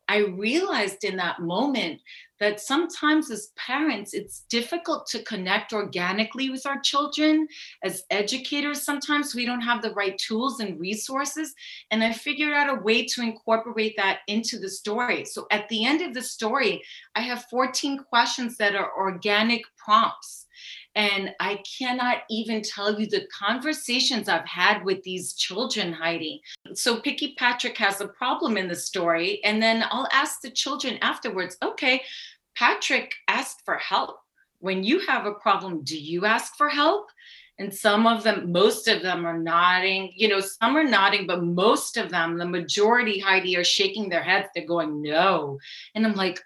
I 0.10 0.17
realized 0.17 1.04
in 1.04 1.17
that 1.17 1.39
moment 1.39 2.02
that 2.39 2.60
sometimes 2.60 3.30
as 3.30 3.52
parents, 3.56 4.15
it's 4.15 4.41
difficult 4.50 5.06
to 5.08 5.22
connect 5.24 5.72
organically 5.72 6.50
with 6.50 6.65
our 6.65 6.80
children. 6.80 7.48
As 7.84 8.04
educators, 8.10 8.82
sometimes 8.82 9.36
we 9.36 9.45
don't 9.45 9.62
have 9.62 9.84
the 9.84 9.93
right 9.93 10.17
tools 10.17 10.62
and 10.62 10.80
resources. 10.80 11.54
And 11.91 12.04
I 12.04 12.12
figured 12.12 12.54
out 12.54 12.76
a 12.76 12.82
way 12.82 13.06
to 13.06 13.22
incorporate 13.22 13.93
that 13.98 14.22
into 14.28 14.58
the 14.58 14.69
story. 14.69 15.26
So 15.26 15.45
at 15.52 15.69
the 15.69 15.86
end 15.86 16.02
of 16.02 16.15
the 16.15 16.24
story, 16.24 16.82
I 17.13 17.22
have 17.22 17.45
14 17.45 18.00
questions 18.00 18.58
that 18.58 18.74
are 18.74 18.98
organic 18.98 19.62
prompts 19.78 20.48
and 20.99 21.33
I 21.39 21.63
cannot 21.79 22.23
even 22.29 22.62
tell 22.62 22.99
you 22.99 23.07
the 23.07 23.25
conversations 23.27 24.27
I've 24.27 24.45
had 24.45 24.83
with 24.83 25.01
these 25.03 25.31
children, 25.33 25.93
Heidi. 25.93 26.41
So 26.73 26.99
Picky 26.99 27.35
Patrick 27.38 27.77
has 27.77 28.01
a 28.01 28.09
problem 28.09 28.57
in 28.57 28.67
the 28.67 28.75
story. 28.75 29.41
And 29.45 29.63
then 29.63 29.85
I'll 29.91 30.09
ask 30.12 30.41
the 30.41 30.51
children 30.51 30.97
afterwards, 31.01 31.55
okay, 31.63 32.01
Patrick 32.57 33.13
asked 33.29 33.62
for 33.63 33.75
help. 33.75 34.17
When 34.59 34.83
you 34.83 34.99
have 35.07 35.25
a 35.25 35.35
problem, 35.35 35.85
do 35.85 35.97
you 35.97 36.25
ask 36.25 36.57
for 36.57 36.67
help? 36.67 37.07
And 37.59 37.73
some 37.73 38.05
of 38.05 38.23
them, 38.23 38.51
most 38.51 38.89
of 38.89 39.01
them 39.01 39.25
are 39.25 39.39
nodding. 39.39 40.12
You 40.17 40.27
know, 40.27 40.41
some 40.41 40.75
are 40.75 40.83
nodding, 40.83 41.27
but 41.27 41.45
most 41.45 41.95
of 41.95 42.09
them, 42.09 42.38
the 42.38 42.45
majority, 42.45 43.19
Heidi, 43.19 43.55
are 43.55 43.63
shaking 43.63 44.09
their 44.09 44.23
heads. 44.23 44.49
They're 44.53 44.65
going, 44.65 45.01
no. 45.01 45.59
And 45.95 46.05
I'm 46.05 46.15
like, 46.15 46.41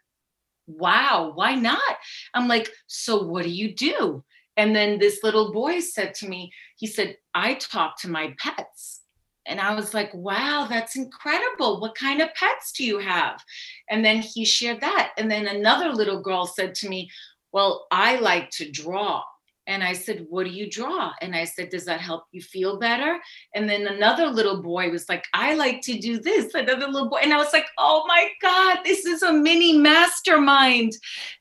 wow, 0.67 1.31
why 1.33 1.55
not? 1.55 1.97
I'm 2.35 2.47
like, 2.47 2.69
so 2.85 3.23
what 3.23 3.45
do 3.45 3.49
you 3.49 3.73
do? 3.73 4.23
And 4.57 4.75
then 4.75 4.99
this 4.99 5.23
little 5.23 5.51
boy 5.51 5.79
said 5.79 6.13
to 6.15 6.27
me, 6.27 6.51
he 6.77 6.87
said, 6.87 7.17
I 7.33 7.55
talk 7.55 7.99
to 8.01 8.09
my 8.09 8.35
pets. 8.37 9.01
And 9.45 9.59
I 9.59 9.75
was 9.75 9.93
like, 9.93 10.13
wow, 10.13 10.67
that's 10.69 10.95
incredible. 10.95 11.81
What 11.81 11.95
kind 11.95 12.21
of 12.21 12.33
pets 12.33 12.71
do 12.71 12.85
you 12.85 12.99
have? 12.99 13.43
And 13.89 14.05
then 14.05 14.21
he 14.21 14.45
shared 14.45 14.81
that. 14.81 15.11
And 15.17 15.29
then 15.29 15.47
another 15.47 15.89
little 15.89 16.21
girl 16.21 16.45
said 16.45 16.75
to 16.75 16.89
me, 16.89 17.09
well, 17.51 17.87
I 17.91 18.17
like 18.19 18.51
to 18.51 18.71
draw. 18.71 19.23
And 19.67 19.83
I 19.83 19.93
said, 19.93 20.25
What 20.29 20.45
do 20.45 20.51
you 20.51 20.69
draw? 20.69 21.11
And 21.21 21.35
I 21.35 21.45
said, 21.45 21.69
Does 21.69 21.85
that 21.85 22.01
help 22.01 22.25
you 22.31 22.41
feel 22.41 22.79
better? 22.79 23.19
And 23.55 23.69
then 23.69 23.87
another 23.87 24.27
little 24.27 24.61
boy 24.61 24.89
was 24.89 25.07
like, 25.07 25.25
I 25.33 25.53
like 25.53 25.81
to 25.83 25.97
do 25.97 26.19
this. 26.19 26.53
Another 26.53 26.87
little 26.87 27.09
boy. 27.09 27.19
And 27.23 27.33
I 27.33 27.37
was 27.37 27.53
like, 27.53 27.67
Oh 27.77 28.03
my 28.07 28.29
God, 28.41 28.79
this 28.83 29.05
is 29.05 29.23
a 29.23 29.31
mini 29.31 29.77
mastermind. 29.77 30.93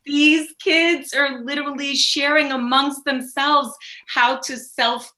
These 0.05 0.55
kids 0.59 1.13
are 1.15 1.43
literally 1.43 1.95
sharing 1.97 2.53
amongst 2.53 3.05
themselves 3.05 3.75
how 4.09 4.37
to 4.41 4.57
self 4.57 5.13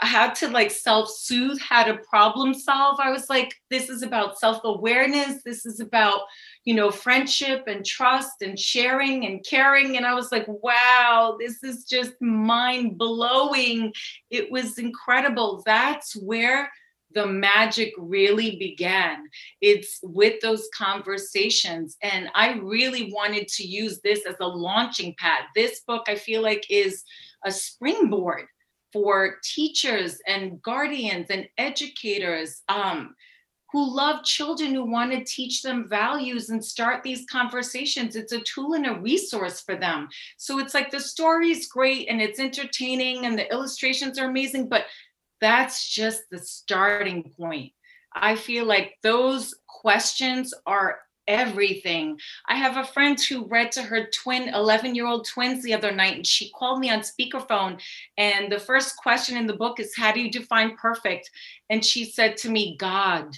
how 0.00 0.30
to 0.30 0.48
like 0.48 0.70
self-soothe 0.70 1.60
how 1.60 1.82
to 1.82 1.98
problem 2.08 2.54
solve 2.54 2.98
i 3.00 3.10
was 3.10 3.28
like 3.28 3.52
this 3.68 3.90
is 3.90 4.02
about 4.02 4.38
self-awareness 4.38 5.42
this 5.44 5.66
is 5.66 5.80
about 5.80 6.20
you 6.64 6.74
know, 6.74 6.90
friendship 6.90 7.64
and 7.66 7.84
trust 7.84 8.42
and 8.42 8.58
sharing 8.58 9.26
and 9.26 9.44
caring. 9.44 9.96
And 9.96 10.06
I 10.06 10.14
was 10.14 10.30
like, 10.30 10.46
wow, 10.46 11.36
this 11.38 11.62
is 11.64 11.84
just 11.84 12.12
mind 12.20 12.98
blowing. 12.98 13.92
It 14.30 14.50
was 14.50 14.78
incredible. 14.78 15.62
That's 15.66 16.14
where 16.14 16.70
the 17.14 17.26
magic 17.26 17.92
really 17.98 18.56
began. 18.56 19.24
It's 19.60 19.98
with 20.02 20.40
those 20.40 20.68
conversations. 20.74 21.96
And 22.02 22.28
I 22.34 22.54
really 22.54 23.12
wanted 23.12 23.48
to 23.48 23.66
use 23.66 24.00
this 24.00 24.24
as 24.26 24.36
a 24.40 24.46
launching 24.46 25.14
pad. 25.18 25.44
This 25.54 25.80
book, 25.80 26.04
I 26.08 26.14
feel 26.14 26.42
like, 26.42 26.64
is 26.70 27.02
a 27.44 27.50
springboard 27.50 28.46
for 28.92 29.36
teachers 29.42 30.20
and 30.26 30.60
guardians 30.62 31.26
and 31.30 31.48
educators. 31.58 32.62
Um, 32.68 33.14
who 33.72 33.94
love 33.94 34.22
children 34.22 34.74
who 34.74 34.84
want 34.84 35.10
to 35.12 35.24
teach 35.24 35.62
them 35.62 35.88
values 35.88 36.50
and 36.50 36.62
start 36.62 37.02
these 37.02 37.24
conversations. 37.30 38.14
It's 38.14 38.32
a 38.32 38.40
tool 38.40 38.74
and 38.74 38.86
a 38.86 39.00
resource 39.00 39.62
for 39.62 39.74
them. 39.74 40.08
So 40.36 40.58
it's 40.58 40.74
like 40.74 40.90
the 40.90 41.00
story 41.00 41.50
is 41.50 41.68
great 41.68 42.08
and 42.08 42.20
it's 42.20 42.38
entertaining 42.38 43.24
and 43.24 43.38
the 43.38 43.50
illustrations 43.50 44.18
are 44.18 44.28
amazing, 44.28 44.68
but 44.68 44.84
that's 45.40 45.88
just 45.88 46.22
the 46.30 46.38
starting 46.38 47.32
point. 47.36 47.72
I 48.14 48.36
feel 48.36 48.66
like 48.66 48.98
those 49.02 49.54
questions 49.66 50.52
are 50.66 50.98
everything. 51.26 52.18
I 52.46 52.56
have 52.56 52.76
a 52.76 52.84
friend 52.84 53.18
who 53.18 53.46
read 53.46 53.72
to 53.72 53.82
her 53.82 54.08
twin, 54.12 54.48
11 54.48 54.94
year 54.94 55.06
old 55.06 55.26
twins 55.26 55.62
the 55.62 55.72
other 55.72 55.92
night, 55.92 56.16
and 56.16 56.26
she 56.26 56.50
called 56.50 56.78
me 56.78 56.90
on 56.90 57.00
speakerphone. 57.00 57.80
And 58.18 58.52
the 58.52 58.58
first 58.58 58.96
question 58.96 59.36
in 59.36 59.46
the 59.46 59.56
book 59.56 59.80
is, 59.80 59.96
How 59.96 60.12
do 60.12 60.20
you 60.20 60.30
define 60.30 60.76
perfect? 60.76 61.30
And 61.70 61.84
she 61.84 62.04
said 62.04 62.36
to 62.38 62.50
me, 62.50 62.76
God. 62.76 63.36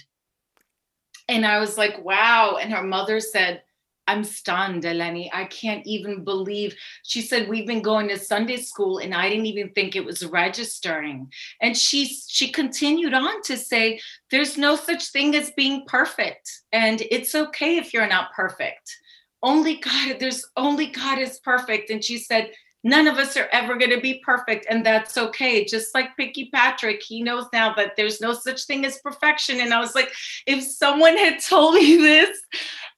And 1.27 1.45
I 1.45 1.59
was 1.59 1.77
like, 1.77 2.03
wow. 2.03 2.57
And 2.61 2.71
her 2.71 2.83
mother 2.83 3.19
said, 3.19 3.61
I'm 4.07 4.23
stunned, 4.23 4.83
Eleni. 4.83 5.29
I 5.33 5.45
can't 5.45 5.85
even 5.87 6.23
believe. 6.23 6.75
She 7.03 7.21
said 7.21 7.49
we've 7.49 7.65
been 7.65 7.81
going 7.81 8.07
to 8.09 8.19
Sunday 8.19 8.57
school 8.57 8.99
and 8.99 9.15
I 9.15 9.29
didn't 9.29 9.47
even 9.47 9.69
think 9.69 9.95
it 9.95 10.05
was 10.05 10.25
registering. 10.25 11.31
And 11.61 11.75
she 11.75 12.05
she 12.05 12.51
continued 12.51 13.13
on 13.13 13.41
to 13.43 13.57
say 13.57 13.99
there's 14.29 14.57
no 14.57 14.75
such 14.75 15.07
thing 15.07 15.35
as 15.35 15.51
being 15.51 15.85
perfect 15.87 16.51
and 16.71 17.01
it's 17.09 17.33
okay 17.33 17.77
if 17.77 17.93
you're 17.93 18.07
not 18.07 18.33
perfect. 18.33 18.95
Only 19.41 19.77
God 19.77 20.19
there's 20.19 20.45
only 20.55 20.87
God 20.87 21.17
is 21.17 21.39
perfect 21.39 21.89
and 21.89 22.03
she 22.03 22.19
said 22.19 22.51
none 22.85 23.07
of 23.07 23.17
us 23.17 23.35
are 23.35 23.49
ever 23.51 23.75
going 23.75 23.91
to 23.91 23.99
be 23.99 24.21
perfect 24.23 24.67
and 24.69 24.85
that's 24.85 25.17
okay. 25.17 25.65
Just 25.65 25.93
like 25.95 26.15
picky 26.15 26.49
patrick 26.53 27.01
he 27.01 27.21
knows 27.21 27.47
now 27.51 27.73
that 27.73 27.95
there's 27.97 28.21
no 28.21 28.31
such 28.31 28.65
thing 28.65 28.85
as 28.85 28.99
perfection. 28.99 29.59
And 29.59 29.73
i 29.73 29.79
was 29.79 29.95
like 29.95 30.13
if 30.45 30.63
someone 30.63 31.17
had 31.17 31.39
told 31.43 31.75
me 31.75 31.97
this 31.97 32.39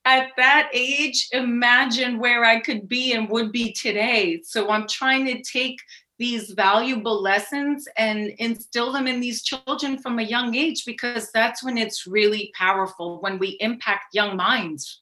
at 0.05 0.29
that 0.37 0.69
age 0.73 1.29
imagine 1.31 2.19
where 2.19 2.43
i 2.43 2.59
could 2.59 2.87
be 2.87 3.13
and 3.13 3.29
would 3.29 3.51
be 3.51 3.71
today. 3.71 4.41
So 4.43 4.69
i'm 4.69 4.87
trying 4.87 5.25
to 5.27 5.41
take 5.41 5.79
these 6.19 6.51
valuable 6.51 7.21
lessons 7.21 7.87
and 7.95 8.29
instill 8.39 8.91
them 8.91 9.07
in 9.07 9.21
these 9.21 9.43
children 9.43 9.99
from 9.99 10.19
a 10.19 10.23
young 10.23 10.55
age 10.55 10.83
because 10.83 11.31
that's 11.31 11.63
when 11.63 11.77
it's 11.77 12.07
really 12.07 12.51
powerful 12.55 13.21
when 13.21 13.37
we 13.37 13.49
impact 13.59 14.15
young 14.15 14.35
minds. 14.35 15.01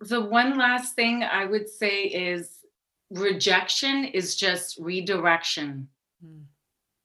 The 0.00 0.20
one 0.20 0.58
last 0.58 0.94
thing 0.94 1.22
i 1.22 1.46
would 1.46 1.68
say 1.68 2.02
is 2.02 2.53
rejection 3.14 4.04
is 4.04 4.36
just 4.36 4.78
redirection. 4.78 5.88
Mm. 6.24 6.42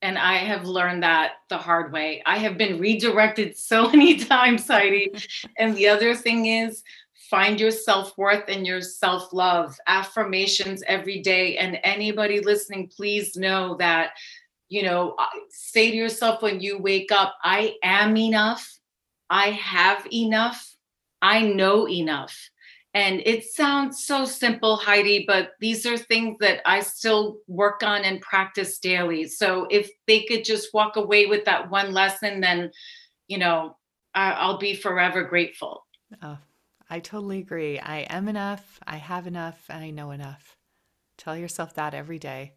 And 0.02 0.18
I 0.18 0.38
have 0.38 0.66
learned 0.66 1.02
that 1.02 1.32
the 1.48 1.58
hard 1.58 1.92
way. 1.92 2.22
I 2.24 2.38
have 2.38 2.56
been 2.56 2.80
redirected 2.80 3.56
so 3.56 3.90
many 3.90 4.16
times, 4.18 4.66
Heidi. 4.66 5.12
and 5.58 5.76
the 5.76 5.88
other 5.88 6.14
thing 6.14 6.46
is, 6.46 6.82
find 7.28 7.60
your 7.60 7.70
self 7.70 8.16
worth 8.18 8.44
and 8.48 8.66
your 8.66 8.80
self 8.80 9.32
love, 9.32 9.78
affirmations 9.86 10.82
every 10.86 11.20
day. 11.20 11.56
And 11.58 11.78
anybody 11.84 12.40
listening, 12.40 12.88
please 12.88 13.36
know 13.36 13.76
that, 13.76 14.10
you 14.68 14.82
know, 14.82 15.16
say 15.50 15.90
to 15.90 15.96
yourself 15.96 16.42
when 16.42 16.60
you 16.60 16.78
wake 16.78 17.12
up, 17.12 17.36
I 17.42 17.76
am 17.82 18.16
enough. 18.16 18.78
I 19.28 19.50
have 19.50 20.06
enough. 20.12 20.76
I 21.22 21.42
know 21.42 21.88
enough. 21.88 22.50
And 22.92 23.22
it 23.24 23.44
sounds 23.44 24.04
so 24.04 24.24
simple, 24.24 24.76
Heidi, 24.76 25.24
but 25.26 25.50
these 25.60 25.86
are 25.86 25.96
things 25.96 26.36
that 26.40 26.60
I 26.66 26.80
still 26.80 27.38
work 27.46 27.82
on 27.84 28.02
and 28.02 28.20
practice 28.20 28.78
daily. 28.78 29.28
So 29.28 29.68
if 29.70 29.88
they 30.08 30.24
could 30.24 30.44
just 30.44 30.74
walk 30.74 30.96
away 30.96 31.26
with 31.26 31.44
that 31.44 31.70
one 31.70 31.92
lesson, 31.92 32.40
then, 32.40 32.72
you 33.28 33.38
know, 33.38 33.76
I, 34.12 34.48
will 34.48 34.58
be 34.58 34.74
forever 34.74 35.22
grateful. 35.22 35.86
Oh, 36.20 36.38
I 36.88 36.98
totally 36.98 37.38
agree. 37.38 37.78
I 37.78 37.98
am 38.10 38.26
enough, 38.26 38.80
I 38.84 38.96
have 38.96 39.28
enough, 39.28 39.64
and 39.68 39.84
I 39.84 39.90
know 39.90 40.10
enough. 40.10 40.56
Tell 41.16 41.36
yourself 41.36 41.74
that 41.74 41.94
every 41.94 42.18
day 42.18 42.54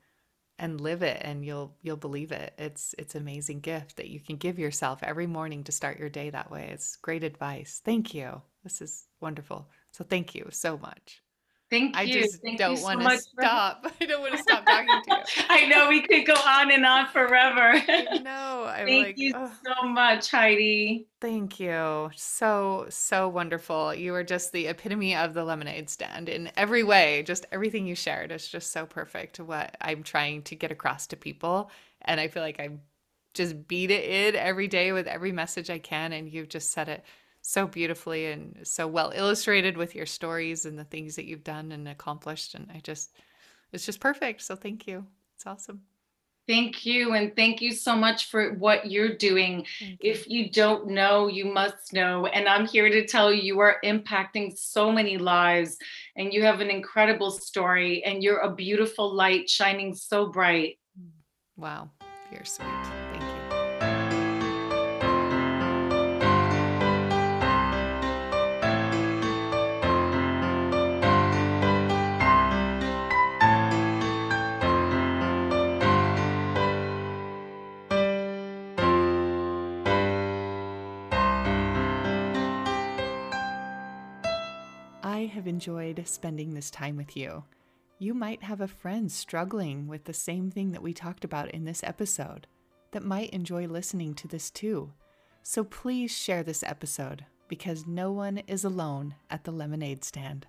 and 0.57 0.81
live 0.81 1.03
it 1.03 1.21
and 1.21 1.45
you'll 1.45 1.75
you'll 1.81 1.97
believe 1.97 2.31
it. 2.31 2.53
It's 2.57 2.95
it's 2.97 3.15
amazing 3.15 3.59
gift 3.59 3.97
that 3.97 4.09
you 4.09 4.19
can 4.19 4.37
give 4.37 4.57
yourself 4.57 5.03
every 5.03 5.27
morning 5.27 5.63
to 5.65 5.71
start 5.71 5.99
your 5.99 6.09
day 6.09 6.29
that 6.29 6.49
way. 6.49 6.69
It's 6.71 6.95
great 6.95 7.23
advice. 7.23 7.81
Thank 7.83 8.13
you. 8.13 8.41
This 8.63 8.81
is 8.81 9.05
wonderful. 9.19 9.67
So 9.93 10.03
thank 10.03 10.35
you 10.35 10.49
so 10.51 10.77
much. 10.77 11.23
Thank 11.71 11.95
you. 11.95 12.01
I 12.01 12.05
you. 12.05 12.21
just 12.21 12.39
Thank 12.43 12.59
don't 12.59 12.77
so 12.77 12.83
want 12.83 13.01
to 13.01 13.09
much 13.09 13.21
for 13.35 13.43
stop. 13.43 13.85
I 14.01 14.05
don't 14.05 14.21
want 14.21 14.33
to 14.33 14.39
stop 14.39 14.67
talking 14.67 15.01
to 15.01 15.11
you. 15.11 15.23
I 15.49 15.67
know 15.67 15.89
we 15.89 16.01
could 16.01 16.25
go 16.25 16.33
on 16.35 16.71
and 16.71 16.85
on 16.85 17.07
forever. 17.09 17.73
I 17.87 18.07
know. 18.17 18.65
I'm 18.65 18.85
Thank 18.85 18.93
like, 18.93 19.17
you 19.17 19.33
"Ugh, 19.33 19.51
so 19.65 19.87
much, 19.87 20.31
Heidi. 20.31 21.07
thank 21.21 21.59
you. 21.59 22.11
So, 22.15 22.87
so 22.89 23.29
wonderful. 23.29 23.93
You 23.95 24.13
are 24.15 24.23
just 24.23 24.51
the 24.51 24.67
epitome 24.67 25.15
of 25.15 25.33
the 25.33 25.43
lemonade 25.45 25.89
stand 25.89 26.27
in 26.29 26.51
every 26.57 26.83
way. 26.83 27.23
Just 27.23 27.45
everything 27.51 27.87
you 27.87 27.95
shared 27.95 28.31
is 28.31 28.47
just 28.47 28.71
so 28.71 28.85
perfect 28.85 29.35
to 29.35 29.45
what 29.45 29.77
I'm 29.81 30.03
trying 30.03 30.43
to 30.43 30.55
get 30.55 30.71
across 30.71 31.07
to 31.07 31.15
people. 31.17 31.71
And 32.01 32.19
I 32.19 32.27
feel 32.27 32.43
like 32.43 32.59
I 32.59 32.71
just 33.33 33.67
beat 33.67 33.89
it 33.91 34.03
in 34.05 34.35
every 34.35 34.67
day 34.67 34.91
with 34.91 35.07
every 35.07 35.31
message 35.31 35.69
I 35.69 35.79
can. 35.79 36.11
And 36.13 36.29
you've 36.31 36.49
just 36.49 36.71
said 36.71 36.89
it 36.89 37.03
so 37.43 37.67
beautifully 37.67 38.27
and 38.27 38.57
so 38.63 38.87
well 38.87 39.11
illustrated 39.13 39.77
with 39.77 39.93
your 39.93 40.05
stories 40.05 40.65
and 40.65 40.79
the 40.79 40.85
things 40.85 41.15
that 41.17 41.25
you've 41.25 41.43
done 41.43 41.73
and 41.73 41.87
accomplished. 41.87 42.55
And 42.55 42.71
I 42.73 42.79
just, 42.79 43.11
it's 43.73 43.85
just 43.85 43.99
perfect. 43.99 44.41
So 44.41 44.55
thank 44.55 44.87
you. 44.87 45.05
It's 45.35 45.45
awesome. 45.45 45.81
Thank 46.47 46.85
you. 46.85 47.13
And 47.13 47.35
thank 47.35 47.61
you 47.61 47.71
so 47.71 47.95
much 47.95 48.29
for 48.29 48.53
what 48.53 48.89
you're 48.89 49.15
doing. 49.15 49.65
You. 49.79 49.97
If 49.99 50.29
you 50.29 50.49
don't 50.49 50.87
know, 50.87 51.27
you 51.27 51.45
must 51.45 51.93
know. 51.93 52.25
And 52.27 52.47
I'm 52.47 52.65
here 52.65 52.89
to 52.89 53.05
tell 53.05 53.31
you, 53.31 53.41
you 53.41 53.59
are 53.59 53.77
impacting 53.83 54.57
so 54.57 54.91
many 54.91 55.17
lives 55.17 55.77
and 56.15 56.33
you 56.33 56.43
have 56.43 56.61
an 56.61 56.69
incredible 56.69 57.31
story 57.31 58.03
and 58.03 58.23
you're 58.23 58.39
a 58.39 58.53
beautiful 58.53 59.13
light 59.13 59.49
shining 59.49 59.93
so 59.93 60.27
bright. 60.27 60.79
Mm. 60.99 61.09
Wow. 61.57 61.89
You're 62.31 62.45
sweet. 62.45 63.02
I 85.43 85.45
have 85.45 85.55
enjoyed 85.55 86.01
spending 86.05 86.53
this 86.53 86.71
time 86.71 86.95
with 86.95 87.17
you. 87.17 87.43
You 87.99 88.13
might 88.13 88.43
have 88.43 88.61
a 88.61 88.67
friend 88.69 89.11
struggling 89.11 89.89
with 89.89 90.05
the 90.05 90.13
same 90.13 90.49
thing 90.49 90.71
that 90.71 90.81
we 90.81 90.93
talked 90.93 91.25
about 91.25 91.51
in 91.51 91.65
this 91.65 91.83
episode 91.83 92.47
that 92.91 93.03
might 93.03 93.31
enjoy 93.31 93.67
listening 93.67 94.13
to 94.13 94.27
this 94.29 94.49
too. 94.49 94.93
So 95.41 95.65
please 95.65 96.11
share 96.17 96.43
this 96.43 96.63
episode 96.63 97.25
because 97.49 97.85
no 97.85 98.09
one 98.09 98.37
is 98.47 98.63
alone 98.63 99.15
at 99.29 99.43
the 99.43 99.51
lemonade 99.51 100.05
stand. 100.05 100.47